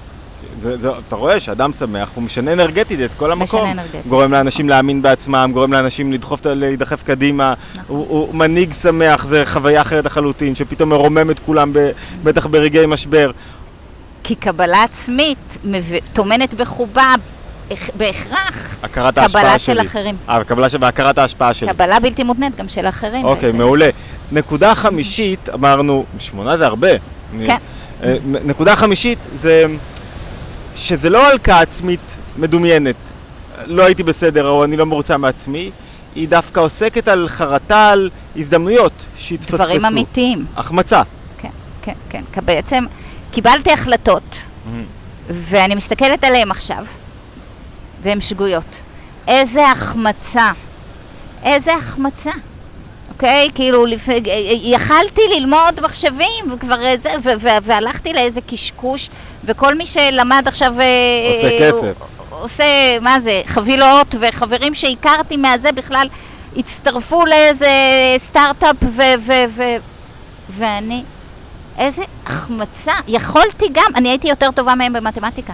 [0.60, 3.60] זה, זה, אתה רואה שאדם שמח, הוא משנה אנרגטית את כל המקום.
[3.60, 4.06] משנה אנרגטית.
[4.06, 7.54] גורם לאנשים להאמין בעצמם, גורם לאנשים לדחוף, להידחף קדימה.
[7.72, 7.84] נכון.
[7.96, 11.90] הוא, הוא מנהיג שמח, זה חוויה אחרת לחלוטין, שפתאום מרומם את כולם, ב,
[12.22, 13.30] בטח ברגעי משבר.
[14.24, 15.58] כי קבלה עצמית
[16.12, 17.14] טומנת בחובה
[17.94, 19.74] בהכרח הכרת קבלה שלי.
[19.74, 20.16] של אחרים.
[20.28, 20.78] אה, קבלה של...
[20.80, 21.68] והכרת ההשפעה שלי.
[21.72, 23.24] קבלה בלתי מותנית גם של אחרים.
[23.24, 23.56] אוקיי, בעצם.
[23.58, 23.88] מעולה.
[24.32, 26.88] נקודה חמישית, אמרנו, שמונה זה הרבה.
[27.34, 27.56] אני- כן.
[28.02, 29.64] אה, נ- נקודה חמישית זה
[30.76, 32.94] שזה לא הלקאה עצמית מדומיינת.
[33.66, 35.70] לא הייתי בסדר או אני לא מרוצה מעצמי,
[36.14, 39.56] היא דווקא עוסקת על חרטה על הזדמנויות שהתפספסו.
[39.56, 40.44] דברים אמיתיים.
[40.56, 41.02] החמצה.
[41.38, 41.48] כן,
[41.82, 41.92] כן,
[42.32, 42.40] כן.
[42.44, 42.84] בעצם
[43.32, 44.42] קיבלתי החלטות,
[45.30, 46.84] ואני מסתכלת עליהן עכשיו,
[48.02, 48.80] והן שגויות.
[49.28, 50.50] איזה החמצה.
[51.44, 52.30] איזה החמצה.
[53.08, 53.48] אוקיי?
[53.54, 54.08] כאילו, לפ...
[54.62, 59.10] יכלתי ללמוד מחשבים, וכבר אה, זה, ו- ו- והלכתי לאיזה קשקוש,
[59.44, 60.80] וכל מי שלמד עכשיו...
[60.80, 62.02] אה, עושה אה, כסף.
[62.30, 62.64] עושה,
[63.00, 66.08] מה זה, חבילות, וחברים שהכרתי מהזה בכלל
[66.56, 67.68] הצטרפו לאיזה
[68.18, 69.02] סטארט-אפ, ו...
[69.18, 69.76] ו-, ו-
[70.50, 71.02] ואני...
[71.78, 72.92] איזה החמצה.
[73.08, 75.52] יכולתי גם, אני הייתי יותר טובה מהם במתמטיקה.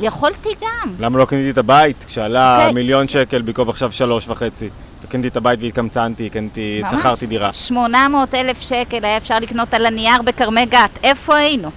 [0.00, 0.90] יכולתי גם.
[1.00, 2.72] למה לא קניתי את הבית כשעלה אוקיי.
[2.74, 4.68] מיליון שקל במקום עכשיו שלוש וחצי?
[5.04, 6.82] וקניתי את הבית והתקמצנתי, קניתי.
[6.90, 7.52] שכרתי דירה.
[7.52, 10.90] 800 אלף שקל היה אפשר לקנות על הנייר בכרמי גת.
[11.02, 11.70] איפה היינו?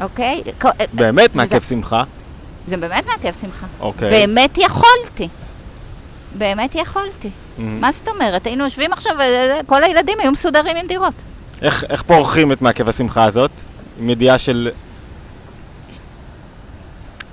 [0.00, 0.42] אוקיי?
[0.60, 2.04] כ- באמת זה- מעכב שמחה.
[2.66, 3.66] זה באמת מעכב שמחה.
[3.80, 4.10] אוקיי.
[4.10, 5.28] באמת יכולתי.
[6.38, 7.30] באמת יכולתי.
[7.58, 7.80] מהמם.
[7.80, 8.46] מה זאת אומרת?
[8.46, 11.14] היינו יושבים עכשיו, אה, כל הילדים היו מסודרים עם דירות.
[11.62, 13.50] איך, איך פורקים את מעכב השמחה הזאת?
[14.00, 14.70] עם ידיעה של...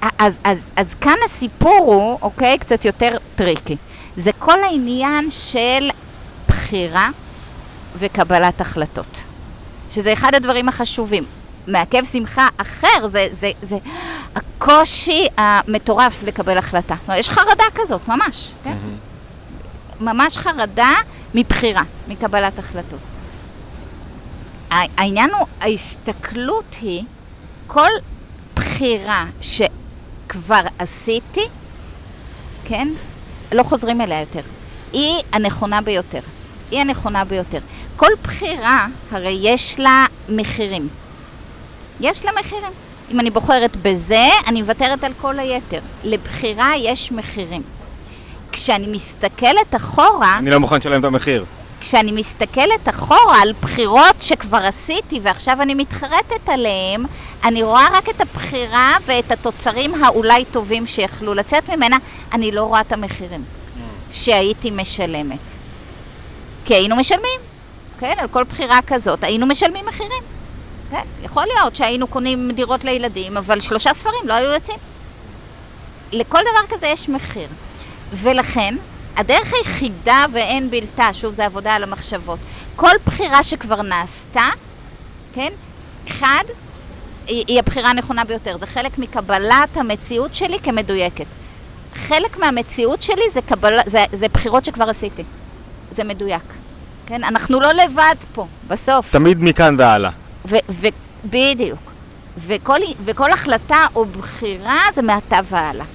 [0.01, 3.77] אז, אז, אז כאן הסיפור הוא, אוקיי, קצת יותר טריקי.
[4.17, 5.89] זה כל העניין של
[6.47, 7.09] בחירה
[7.95, 9.19] וקבלת החלטות.
[9.91, 11.25] שזה אחד הדברים החשובים.
[11.67, 13.77] מעכב שמחה אחר זה, זה, זה
[14.35, 16.95] הקושי המטורף לקבל החלטה.
[16.99, 18.75] זאת אומרת, יש חרדה כזאת, ממש, כן?
[19.99, 20.91] ממש חרדה
[21.35, 22.99] מבחירה, מקבלת החלטות.
[24.71, 27.03] העניין הוא, ההסתכלות היא,
[27.67, 27.89] כל
[28.55, 29.25] בחירה
[30.29, 31.45] שכבר עשיתי,
[32.65, 32.87] כן?
[33.51, 34.41] לא חוזרים אליה יותר.
[34.93, 36.19] היא הנכונה ביותר.
[36.71, 37.59] היא הנכונה ביותר.
[37.95, 40.87] כל בחירה, הרי יש לה מחירים.
[41.99, 42.71] יש לה מחירים.
[43.11, 45.79] אם אני בוחרת בזה, אני מוותרת על כל היתר.
[46.03, 47.61] לבחירה יש מחירים.
[48.51, 51.45] כשאני מסתכלת אחורה, אני לא מוכן לשלם את המחיר.
[51.79, 57.05] כשאני מסתכלת אחורה על בחירות שכבר עשיתי ועכשיו אני מתחרטת עליהן,
[57.43, 61.97] אני רואה רק את הבחירה ואת התוצרים האולי טובים שיכלו לצאת ממנה,
[62.33, 63.43] אני לא רואה את המחירים
[64.11, 65.39] שהייתי משלמת.
[66.65, 67.39] כי היינו משלמים,
[67.99, 70.23] כן, על כל בחירה כזאת, היינו משלמים מחירים.
[70.91, 74.79] כן, יכול להיות שהיינו קונים דירות לילדים, אבל שלושה ספרים לא היו יוצאים.
[76.11, 77.47] לכל דבר כזה יש מחיר.
[78.13, 78.75] ולכן,
[79.19, 82.39] הדרך היחידה ואין בלתה, שוב, זה עבודה על המחשבות.
[82.75, 84.47] כל בחירה שכבר נעשתה,
[85.33, 85.53] כן,
[86.07, 86.43] אחד,
[87.27, 88.57] היא, היא הבחירה הנכונה ביותר.
[88.57, 91.25] זה חלק מקבלת המציאות שלי כמדויקת.
[91.95, 95.23] חלק מהמציאות שלי זה, קבל, זה, זה בחירות שכבר עשיתי.
[95.91, 96.43] זה מדויק.
[97.05, 97.23] כן?
[97.23, 99.11] אנחנו לא לבד פה, בסוף.
[99.11, 100.11] תמיד מכאן והלאה.
[100.45, 100.87] ו- ו-
[101.25, 101.79] בדיוק.
[102.37, 105.85] וכל, וכל החלטה או בחירה זה מעתה והלאה.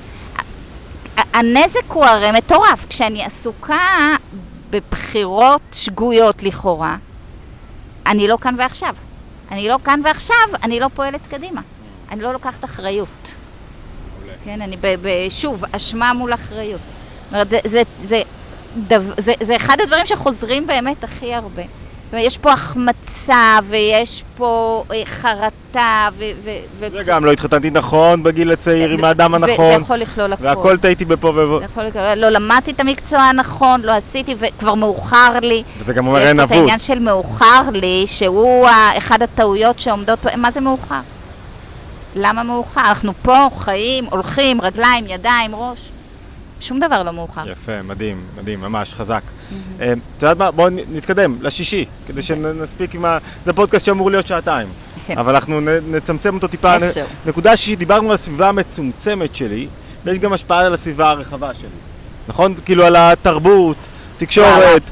[1.17, 2.87] הנזק הוא הרי מטורף.
[2.89, 4.17] כשאני עסוקה
[4.71, 6.97] בבחירות שגויות לכאורה,
[8.07, 8.95] אני לא כאן ועכשיו.
[9.51, 11.61] אני לא כאן ועכשיו, אני לא פועלת קדימה.
[12.11, 13.35] אני לא לוקחת אחריות.
[14.45, 16.81] כן, אני ב- ב- שוב, אשמה מול אחריות.
[17.25, 18.23] זאת אומרת, זה, זה, זה,
[18.77, 21.63] דו, זה, זה אחד הדברים שחוזרים באמת הכי הרבה.
[22.13, 26.25] יש פה החמצה, ויש פה אה, חרטה, ו...
[26.45, 30.45] ו, ו וגם לא התחתנתי נכון בגיל הצעיר עם האדם הנכון, זה יכול לכלול הכל.
[30.45, 31.59] והכל טעיתי בפה ובו.
[31.59, 35.63] זה יכול לכלול, לא למדתי את המקצוע הנכון, לא עשיתי, וכבר מאוחר לי.
[35.79, 36.59] וזה גם אומר יש אין פה את אבות.
[36.59, 41.01] העניין של מאוחר לי, שהוא אחד הטעויות שעומדות פה, מה זה מאוחר?
[42.17, 42.81] למה מאוחר?
[42.81, 45.79] אנחנו פה, חיים, הולכים, רגליים, ידיים, ראש.
[46.65, 47.43] שום דבר לא מאוחר.
[47.51, 49.23] יפה, מדהים, מדהים, ממש, חזק.
[49.81, 50.51] אה, את יודעת מה?
[50.51, 53.19] בואו נתקדם לשישי, כדי שנספיק עם ה...
[53.45, 54.69] זה פודקאסט שאמור להיות שעתיים.
[55.07, 55.19] כן.
[55.19, 56.75] אבל אנחנו נצמצם אותו טיפה.
[56.75, 57.07] איכשהו.
[57.27, 59.69] נקודה שישית, דיברנו על הסביבה המצומצמת שלי,
[60.05, 61.69] ויש גם השפעה על הסביבה הרחבה שלי.
[62.29, 62.55] נכון?
[62.65, 63.77] כאילו על התרבות,
[64.19, 64.83] תקשורת,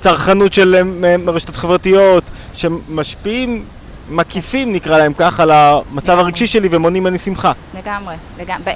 [0.00, 3.64] צרכנות של אה, רשתות חברתיות, שמשפיעים,
[4.12, 6.24] מקיפים נקרא להם כך, על המצב לגמרי.
[6.24, 7.52] הרגשי שלי ומונעים ממני שמחה.
[7.78, 8.72] לגמרי, לגמרי.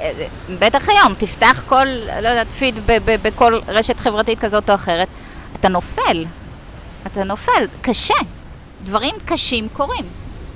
[0.59, 1.87] בטח היום, תפתח כל,
[2.23, 2.75] לא יודעת, פיד
[3.23, 5.09] בכל רשת חברתית כזאת או אחרת,
[5.61, 6.25] אתה נופל.
[7.07, 7.67] אתה נופל.
[7.83, 8.15] קשה.
[8.85, 10.05] דברים קשים קורים.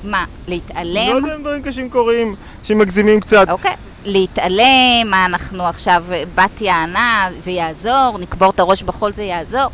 [0.05, 1.17] מה, לא להתעלם?
[1.17, 3.47] יודע אם דברים קשים קורים, שמגזימים קצת.
[3.51, 3.75] אוקיי.
[4.05, 9.71] להתעלם, מה אנחנו עכשיו, בת יענה, זה יעזור, נקבור את הראש בחול, זה יעזור.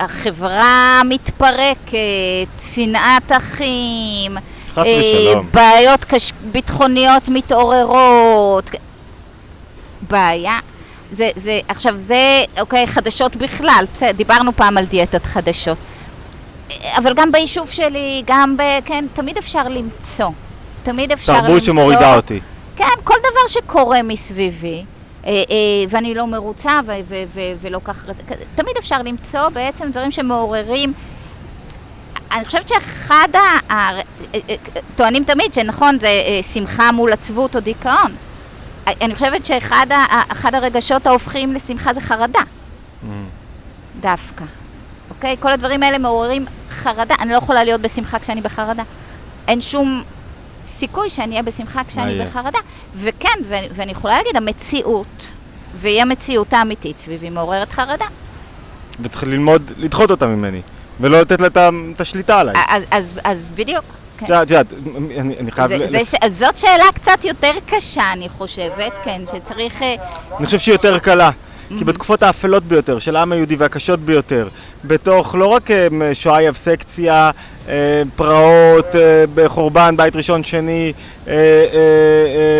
[0.00, 4.36] החברה מתפרקת, שנאת אחים,
[4.72, 5.46] חס אה, ושלום.
[5.54, 6.32] בעיות קש...
[6.52, 8.70] ביטחוניות מתעוררות.
[10.10, 10.58] בעיה.
[11.12, 15.78] זה, זה, עכשיו זה, אוקיי, חדשות בכלל, בסדר, דיברנו פעם על דיאטת חדשות.
[16.96, 18.62] אבל גם ביישוב שלי, גם ב...
[18.84, 20.30] כן, תמיד אפשר למצוא.
[20.82, 21.46] תמיד אפשר למצוא...
[21.46, 22.40] תרבות שמורידה אותי.
[22.76, 24.84] כן, כל דבר שקורה מסביבי,
[25.88, 28.04] ואני לא מרוצה ו- ו- ו- ולא כך...
[28.54, 30.92] תמיד אפשר למצוא בעצם דברים שמעוררים...
[32.32, 33.38] אני חושבת שאחד ה...
[33.70, 34.00] אה,
[34.34, 34.54] אה,
[34.96, 38.12] טוענים תמיד שנכון, זה אה, שמחה מול עצבות או דיכאון.
[38.88, 40.22] אה, אני חושבת שאחד ה-
[40.56, 42.40] הרגשות ההופכים לשמחה זה חרדה,
[44.00, 44.44] דווקא.
[45.10, 45.36] אוקיי?
[45.40, 47.14] כל הדברים האלה מעוררים חרדה.
[47.20, 48.82] אני לא יכולה להיות בשמחה כשאני בחרדה.
[49.48, 50.02] אין שום
[50.68, 52.26] סיכוי שאני אהיה בשמחה כשאני יהיה?
[52.26, 52.58] בחרדה.
[52.96, 55.06] וכן, ו- ואני יכולה להגיד, המציאות,
[55.80, 58.04] והיא המציאות האמיתית סביבי, מעוררת חרדה.
[59.00, 60.60] וצריך ללמוד לדחות אותה ממני,
[61.00, 61.48] ולא לתת לה
[61.94, 62.54] את השליטה עליי.
[62.68, 63.84] אז, אז, אז בדיוק.
[64.18, 64.26] כן.
[64.26, 64.78] את יודעת, את
[65.40, 65.70] אני חייב...
[66.28, 69.82] זאת שאלה קצת יותר קשה, אני חושבת, כן, שצריך...
[69.82, 69.94] אה,
[70.38, 71.30] אני חושב שהיא יותר קלה.
[71.78, 74.48] כי בתקופות האפלות ביותר של העם היהודי והקשות ביותר,
[74.84, 77.30] בתוך לא רק אה, שואה יבסקציה,
[77.68, 80.92] אה, פרעות, אה, בחורבן, בית ראשון, שני,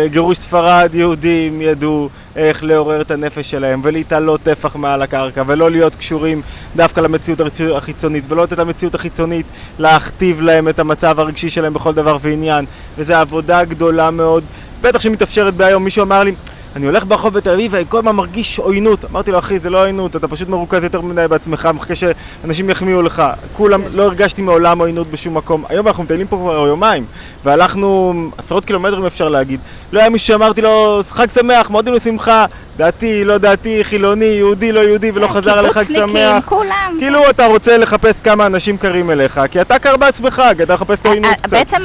[0.07, 5.95] גירוש ספרד, יהודים ידעו איך לעורר את הנפש שלהם ולהתעלות טפח מעל הקרקע ולא להיות
[5.95, 6.41] קשורים
[6.75, 7.41] דווקא למציאות
[7.75, 9.45] החיצונית ולא לתת למציאות החיצונית
[9.79, 12.65] להכתיב להם את המצב הרגשי שלהם בכל דבר ועניין.
[12.97, 14.43] וזו עבודה גדולה מאוד,
[14.81, 16.31] בטח שמתאפשרת בהיום, מישהו אמר לי
[16.75, 19.05] אני הולך ברחוב בתל אביב ואני כל הזמן מרגיש עוינות.
[19.05, 23.01] אמרתי לו, אחי, זה לא עוינות, אתה פשוט מרוכז יותר מדי בעצמך, מחכה שאנשים יחמיאו
[23.01, 23.23] לך.
[23.53, 25.63] כולם, לא הרגשתי מעולם עוינות בשום מקום.
[25.69, 27.05] היום אנחנו מטיילים פה כבר יומיים,
[27.45, 29.59] והלכנו עשרות קילומטרים אפשר להגיד.
[29.91, 32.45] לא היה מישהו שאמרתי לו, חג שמח, מועדים לשמחה,
[32.79, 36.45] דעתי, לא דעתי, חילוני, יהודי, לא יהודי, ולא חזר על חג קיבוצניקים, שמח.
[36.45, 36.95] כולם.
[36.99, 40.99] כאילו אתה רוצה לחפש כמה אנשים קרים אליך, כי אתה קר בעצמך, כי אתה מחפש
[40.99, 41.49] את העוינות אה, קצת.
[41.53, 41.83] בעצם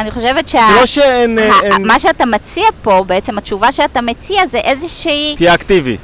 [0.00, 0.68] אני חושבת שה...
[0.80, 1.38] לא שאין...
[1.38, 5.96] אה, מה שאתה מציע פה, בעצם התשובה שאתה מציע זה איזושהי תהיה אקטיבי.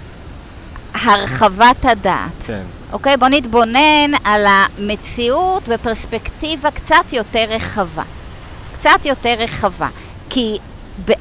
[0.95, 2.31] הרחבת הדעת.
[2.47, 2.63] כן.
[2.93, 3.17] אוקיי?
[3.17, 8.03] בוא נתבונן על המציאות בפרספקטיבה קצת יותר רחבה.
[8.79, 9.89] קצת יותר רחבה.
[10.31, 10.59] כי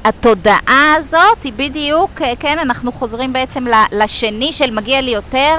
[0.04, 5.56] התודעה הזאת היא בדיוק, אה, כן, אנחנו חוזרים בעצם לשני של מגיע לי יותר,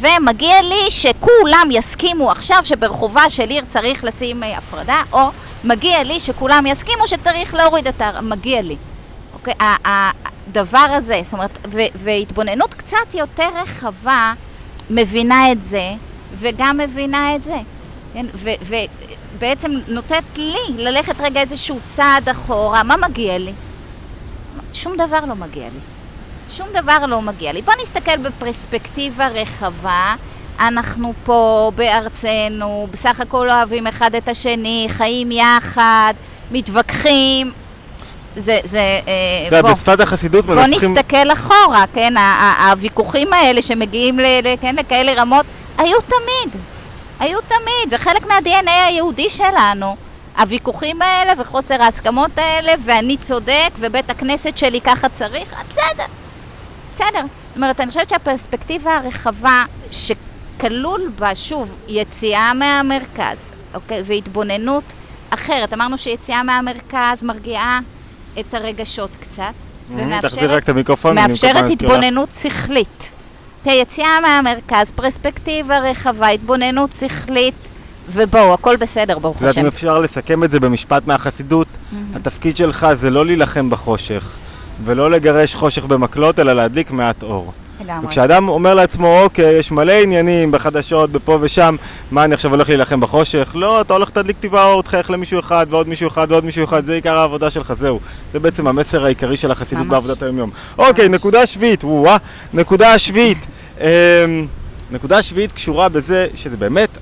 [0.00, 5.30] ומגיע לי שכולם יסכימו עכשיו שברחובה של עיר צריך לשים אה, הפרדה, או
[5.64, 8.20] מגיע לי שכולם יסכימו שצריך להוריד את ה...
[8.20, 8.76] מגיע לי.
[9.34, 9.54] אוקיי?
[9.84, 14.32] הדבר הזה, זאת אומרת, ו- והתבוננות קצת יותר רחבה
[14.90, 15.92] מבינה את זה,
[16.34, 17.56] וגם מבינה את זה.
[18.14, 18.26] כן?
[18.34, 18.74] ו-
[19.36, 23.52] ובעצם נותנת לי ללכת רגע איזשהו צעד אחורה, מה מגיע לי?
[24.72, 25.80] שום דבר לא מגיע לי.
[26.56, 27.62] שום דבר לא מגיע לי.
[27.62, 30.14] בוא נסתכל בפרספקטיבה רחבה.
[30.60, 36.14] אנחנו פה בארצנו, בסך הכל אוהבים אחד את השני, חיים יחד,
[36.50, 37.52] מתווכחים.
[38.36, 39.00] זה, זה,
[39.52, 39.72] אה, בוא.
[39.72, 40.92] בשפת החסידות בוא מנסחים...
[40.94, 42.14] נסתכל אחורה, כן?
[42.70, 45.46] הוויכוחים האלה שמגיעים ל, ל, כן, לכאלה רמות,
[45.78, 46.62] היו תמיד.
[47.20, 49.96] היו תמיד, זה חלק מה-DNA היהודי שלנו.
[50.38, 56.04] הוויכוחים האלה וחוסר ההסכמות האלה, ואני צודק, ובית הכנסת שלי ככה צריך, בסדר.
[56.90, 57.22] בסדר.
[57.48, 63.36] זאת אומרת, אני חושבת שהפרספקטיבה הרחבה, שכלול בה, שוב, יציאה מהמרכז,
[63.74, 64.02] אוקיי?
[64.06, 64.84] והתבוננות
[65.30, 65.72] אחרת.
[65.72, 67.80] אמרנו שיציאה מהמרכז מרגיעה
[68.40, 69.52] את הרגשות קצת,
[70.22, 71.14] תחזיר רק את המיקרופון.
[71.14, 71.70] מאפשרת.
[71.70, 73.10] התבוננות שכלית.
[73.66, 77.54] יציאה מהמרכז, פרספקטיבה רחבה, התבוננות שכלית,
[78.12, 79.60] ובואו, הכל בסדר, ברוך את יודעת, השם.
[79.60, 81.66] אם אפשר לסכם את זה במשפט מהחסידות,
[82.14, 84.24] התפקיד שלך זה לא להילחם בחושך,
[84.84, 87.52] ולא לגרש חושך במקלות, אלא להדליק מעט אור.
[87.80, 88.06] לגמרי.
[88.06, 91.76] וכשאדם אומר לעצמו, אוקיי, יש מלא עניינים בחדשות, בפה ושם,
[92.10, 93.50] מה אני עכשיו הולך להילחם בחושך?
[93.54, 96.84] לא, אתה הולך להדליק טיפה אור, תחייך למישהו אחד, ועוד מישהו אחד, ועוד מישהו אחד,
[96.84, 98.00] זה עיקר העבודה שלך, זהו.
[98.32, 99.92] זה בעצם המסר העיקרי של החסידות ממש.
[99.92, 100.50] בעבודת היום-יום.
[100.78, 101.20] אוקיי, ממש.
[101.20, 102.16] נקודה שביעית, וואו,
[102.54, 103.46] נקודה שביעית.
[103.80, 103.86] אמ,
[104.90, 106.98] נקודה שביעית קשורה בזה שזה באמת,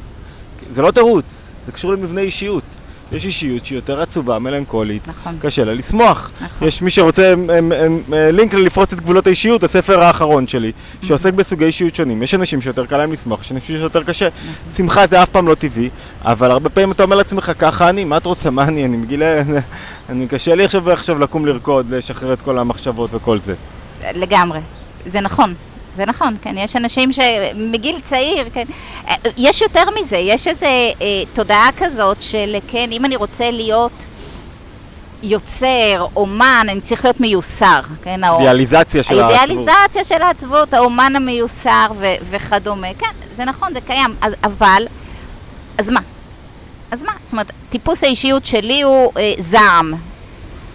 [0.70, 2.77] זה לא תירוץ, זה קשור למבנה אישיות.
[3.12, 5.36] יש אישיות שהיא יותר עצובה, מלנכולית, נכון.
[5.40, 6.30] קשה לה לשמוח.
[6.40, 6.68] נכון.
[6.68, 10.72] יש מי שרוצה אמ, אמ, אמ, אה, לינק ללפרוץ את גבולות האישיות, הספר האחרון שלי,
[11.02, 12.22] שעוסק בסוגי אישיות שונים.
[12.22, 14.28] יש אנשים שיותר קל להם לשמוח, יש אנשים שיותר קשה.
[14.76, 15.88] שמחה זה אף פעם לא טבעי,
[16.22, 19.22] אבל הרבה פעמים אתה אומר לעצמך, ככה אני, מה את רוצה, מה אני, אני מגיל...
[20.10, 23.54] אני קשה לי עכשיו ועכשיו לקום לרקוד, לשחרר את כל המחשבות וכל זה.
[24.14, 24.60] לגמרי.
[25.06, 25.54] זה נכון.
[25.98, 28.64] זה נכון, כן, יש אנשים שמגיל צעיר, כן,
[29.36, 30.94] יש יותר מזה, יש איזו אה,
[31.32, 33.92] תודעה כזאת של, כן, אם אני רוצה להיות
[35.22, 39.38] יוצר, אומן, אני צריך להיות מיוסר, כן, האו- אידיאליזציה של העצבות.
[39.40, 42.88] האידיאליזציה של העצבות, האומן המיוסר ו- וכדומה.
[42.98, 43.06] כן,
[43.36, 44.14] זה נכון, זה קיים.
[44.20, 44.86] אז, אבל,
[45.78, 46.00] אז מה?
[46.90, 47.12] אז מה?
[47.24, 49.94] זאת אומרת, טיפוס האישיות שלי הוא אה, זעם.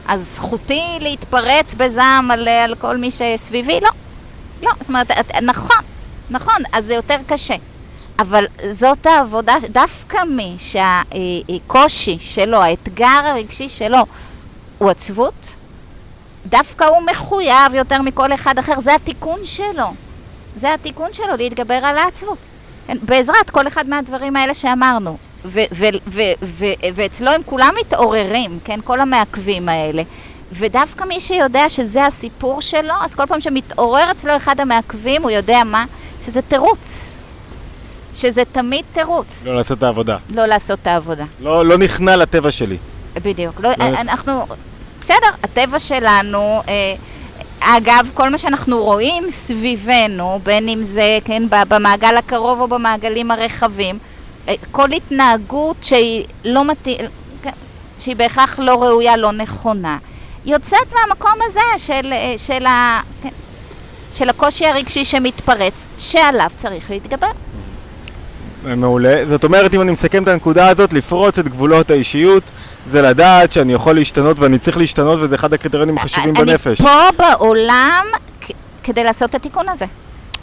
[0.08, 3.80] אז זכותי להתפרץ בזעם על, על כל מי שסביבי?
[3.82, 3.90] לא.
[4.64, 4.72] לא.
[4.80, 5.82] זאת אומרת, את, נכון,
[6.30, 7.56] נכון, אז זה יותר קשה.
[8.20, 13.98] אבל זאת העבודה, דווקא מי שהקושי שלו, האתגר הרגשי שלו
[14.78, 15.54] הוא עצבות,
[16.46, 19.94] דווקא הוא מחויב יותר מכל אחד אחר, זה התיקון שלו.
[20.56, 22.38] זה התיקון שלו, להתגבר על העצבות.
[22.88, 25.18] כן, בעזרת כל אחד מהדברים האלה שאמרנו.
[26.96, 28.80] ואצלו הם כולם מתעוררים, כן?
[28.84, 30.04] כל המעכבים האלה.
[30.56, 35.64] ודווקא מי שיודע שזה הסיפור שלו, אז כל פעם שמתעורר אצלו אחד המעכבים, הוא יודע
[35.66, 35.86] מה?
[36.26, 37.16] שזה תירוץ.
[38.14, 39.46] שזה תמיד תירוץ.
[39.46, 40.18] לא לעשות את העבודה.
[40.36, 41.26] לא לעשות את העבודה.
[41.40, 42.78] לא, לא נכנע לטבע שלי.
[43.16, 43.60] בדיוק.
[43.62, 44.46] לא, לא- אנחנו,
[45.02, 46.96] בסדר, הטבע שלנו, אה,
[47.60, 53.98] אגב, כל מה שאנחנו רואים סביבנו, בין אם זה, כן, במעגל הקרוב או במעגלים הרחבים,
[54.48, 56.98] אה, כל התנהגות שהיא לא מתאים,
[57.44, 57.52] כן,
[58.00, 59.98] שהיא בהכרח לא ראויה, לא נכונה,
[60.46, 63.30] יוצאת מהמקום הזה של, אה, של, ה, כן,
[64.14, 67.28] של הקושי הרגשי שמתפרץ, שעליו צריך להתגבר.
[68.64, 69.26] מעולה.
[69.28, 72.44] זאת אומרת, אם אני מסכם את הנקודה הזאת, לפרוץ את גבולות האישיות,
[72.90, 76.82] זה לדעת שאני יכול להשתנות ואני צריך להשתנות, וזה אחד הקריטריונים החשובים בנפש.
[76.82, 78.06] אני פה בעולם
[78.84, 79.86] כדי לעשות את התיקון הזה.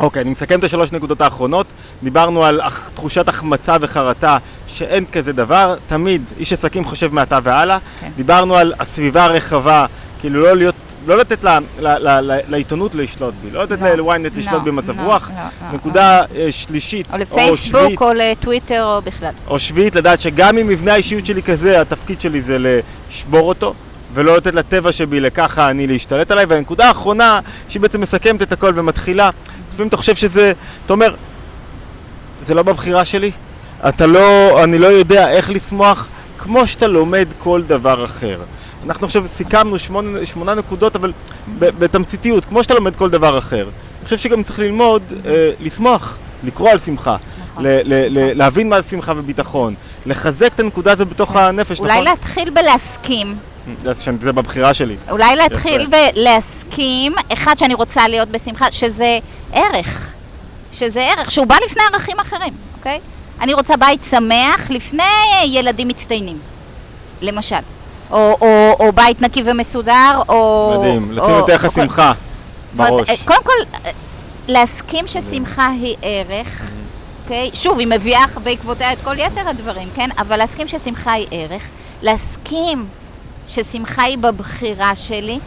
[0.01, 1.67] אוקיי, אני מסכם את השלוש נקודות האחרונות.
[2.03, 2.61] דיברנו על
[2.95, 7.79] תחושת החמצה וחרטה, שאין כזה דבר, תמיד איש עסקים חושב מעתה והלאה.
[8.01, 8.11] כן.
[8.17, 9.87] דיברנו על הסביבה הרחבה,
[10.21, 10.75] כאילו לא להיות...
[11.07, 11.45] לא לתת
[12.49, 15.31] לעיתונות לשלוט בי, לא לתת לא, ל-ynet לשלוט לא, במצב לא, רוח.
[15.73, 19.31] נקודה אה, שלישית, או לפייסבוק, שביעית, או לטוויטר, או בכלל.
[19.47, 23.75] או שביעית, לדעת שגם אם מבנה האישיות שלי כזה, התפקיד שלי זה לשבור אותו,
[24.15, 26.45] ולא לתת לטבע שבי לככה אני להשתלט עליי.
[26.45, 29.31] והנקודה האחרונה, שהיא בעצם מסכמת את הכל ומתחילה,
[29.81, 30.53] לפעמים אתה חושב שזה,
[30.87, 31.15] אתה אומר,
[32.43, 33.31] זה לא בבחירה שלי,
[33.89, 34.21] אתה לא,
[34.65, 36.07] אני לא יודע איך לשמוח,
[36.39, 38.39] כמו שאתה לומד כל דבר אחר.
[38.87, 41.13] אנחנו עכשיו סיכמנו שמונה, שמונה נקודות, אבל
[41.59, 43.63] בתמציתיות, כמו שאתה לומד כל דבר אחר.
[43.63, 47.17] אני חושב שגם צריך ללמוד אה, לשמוח, לקרוא על שמחה,
[47.53, 47.65] נכון.
[47.65, 49.75] ל- ל- ל- להבין מה זה שמחה וביטחון,
[50.07, 52.05] לחזק את הנקודה הזאת בתוך הנפש, אולי נכון?
[52.05, 53.37] להתחיל בלהסכים
[54.21, 54.97] זה, בבחירה שלי.
[55.11, 59.19] אולי להתחיל ולהסכים, אחד שאני רוצה להיות בשמחה, שזה
[59.53, 60.11] ערך.
[60.73, 63.01] שזה ערך, שהוא בא לפני ערכים אחרים, אוקיי?
[63.41, 65.03] אני רוצה בית שמח לפני
[65.45, 66.39] ילדים מצטיינים,
[67.21, 67.57] למשל.
[68.11, 70.75] או, או, או בית נקי ומסודר, או...
[70.79, 72.13] מדהים, לשים או, את ערך השמחה
[72.77, 73.23] בראש.
[73.25, 73.53] קודם כל,
[74.49, 76.71] להסכים ששמחה היא ערך,
[77.23, 77.51] אוקיי?
[77.55, 80.09] שוב, היא מביאה בעקבותיה את כל יתר הדברים, כן?
[80.19, 81.63] אבל להסכים ששמחה היא ערך,
[82.03, 82.87] להסכים
[83.51, 85.39] ששמחה היא בבחירה שלי,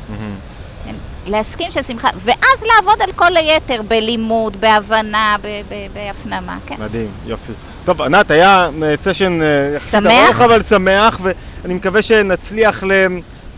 [0.86, 0.96] כן?
[1.32, 6.76] להסכים ששמחה, ואז לעבוד על כל היתר, בלימוד, בהבנה, ב- ב- בהפנמה, כן?
[6.80, 7.52] מדהים, יופי.
[7.86, 10.12] טוב, ענת, היה אה, סשן אה, יחסית שמח.
[10.26, 12.92] ארוך אבל שמח, ואני מקווה שנצליח ל...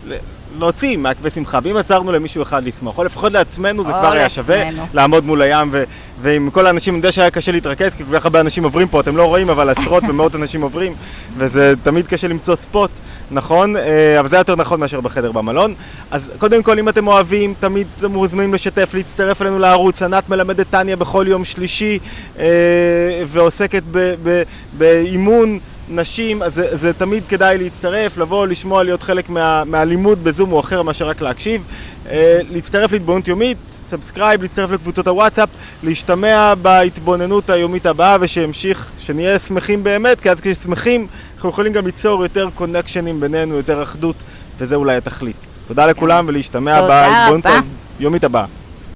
[0.06, 0.16] ל-
[0.58, 4.56] להוציא מעקבי שמחה, ואם עזרנו למישהו אחד לשמוח, או לפחות לעצמנו, זה כבר היה שווה.
[4.94, 5.84] לעמוד מול הים, ו-
[6.22, 9.00] ועם כל האנשים, אני יודע שהיה קשה להתרכז, כי כל כך הרבה אנשים עוברים פה,
[9.00, 10.94] אתם לא רואים, אבל עשרות ומאות אנשים עוברים,
[11.36, 12.90] וזה תמיד קשה למצוא ספוט,
[13.30, 13.76] נכון?
[13.76, 15.74] אה, אבל זה יותר נכון מאשר בחדר במלון.
[16.10, 20.02] אז קודם כל, אם אתם אוהבים, תמיד אתם מוזמנים לשתף, להצטרף אלינו לערוץ.
[20.02, 21.98] ענת מלמדת טניה בכל יום שלישי,
[22.38, 22.44] אה,
[23.26, 24.42] ועוסקת ב- ב-
[24.78, 25.58] באימון.
[25.88, 30.60] נשים, אז זה, זה תמיד כדאי להצטרף, לבוא, לשמוע, להיות חלק מה, מהלימוד בזום או
[30.60, 31.62] אחר מאשר רק להקשיב.
[32.10, 35.48] אה, להצטרף להתבוננות יומית, subscribe, להצטרף לקבוצות הוואטסאפ,
[35.82, 41.06] להשתמע בהתבוננות היומית הבאה ושנמשיך, שנהיה שמחים באמת, כי אז כששמחים
[41.36, 44.16] אנחנו יכולים גם ליצור יותר קונקשנים בינינו, יותר אחדות,
[44.58, 45.36] וזה אולי התכלית.
[45.66, 47.44] תודה לכולם ולהשתמע בהתבוננות.
[47.98, 48.44] היומית הבאה.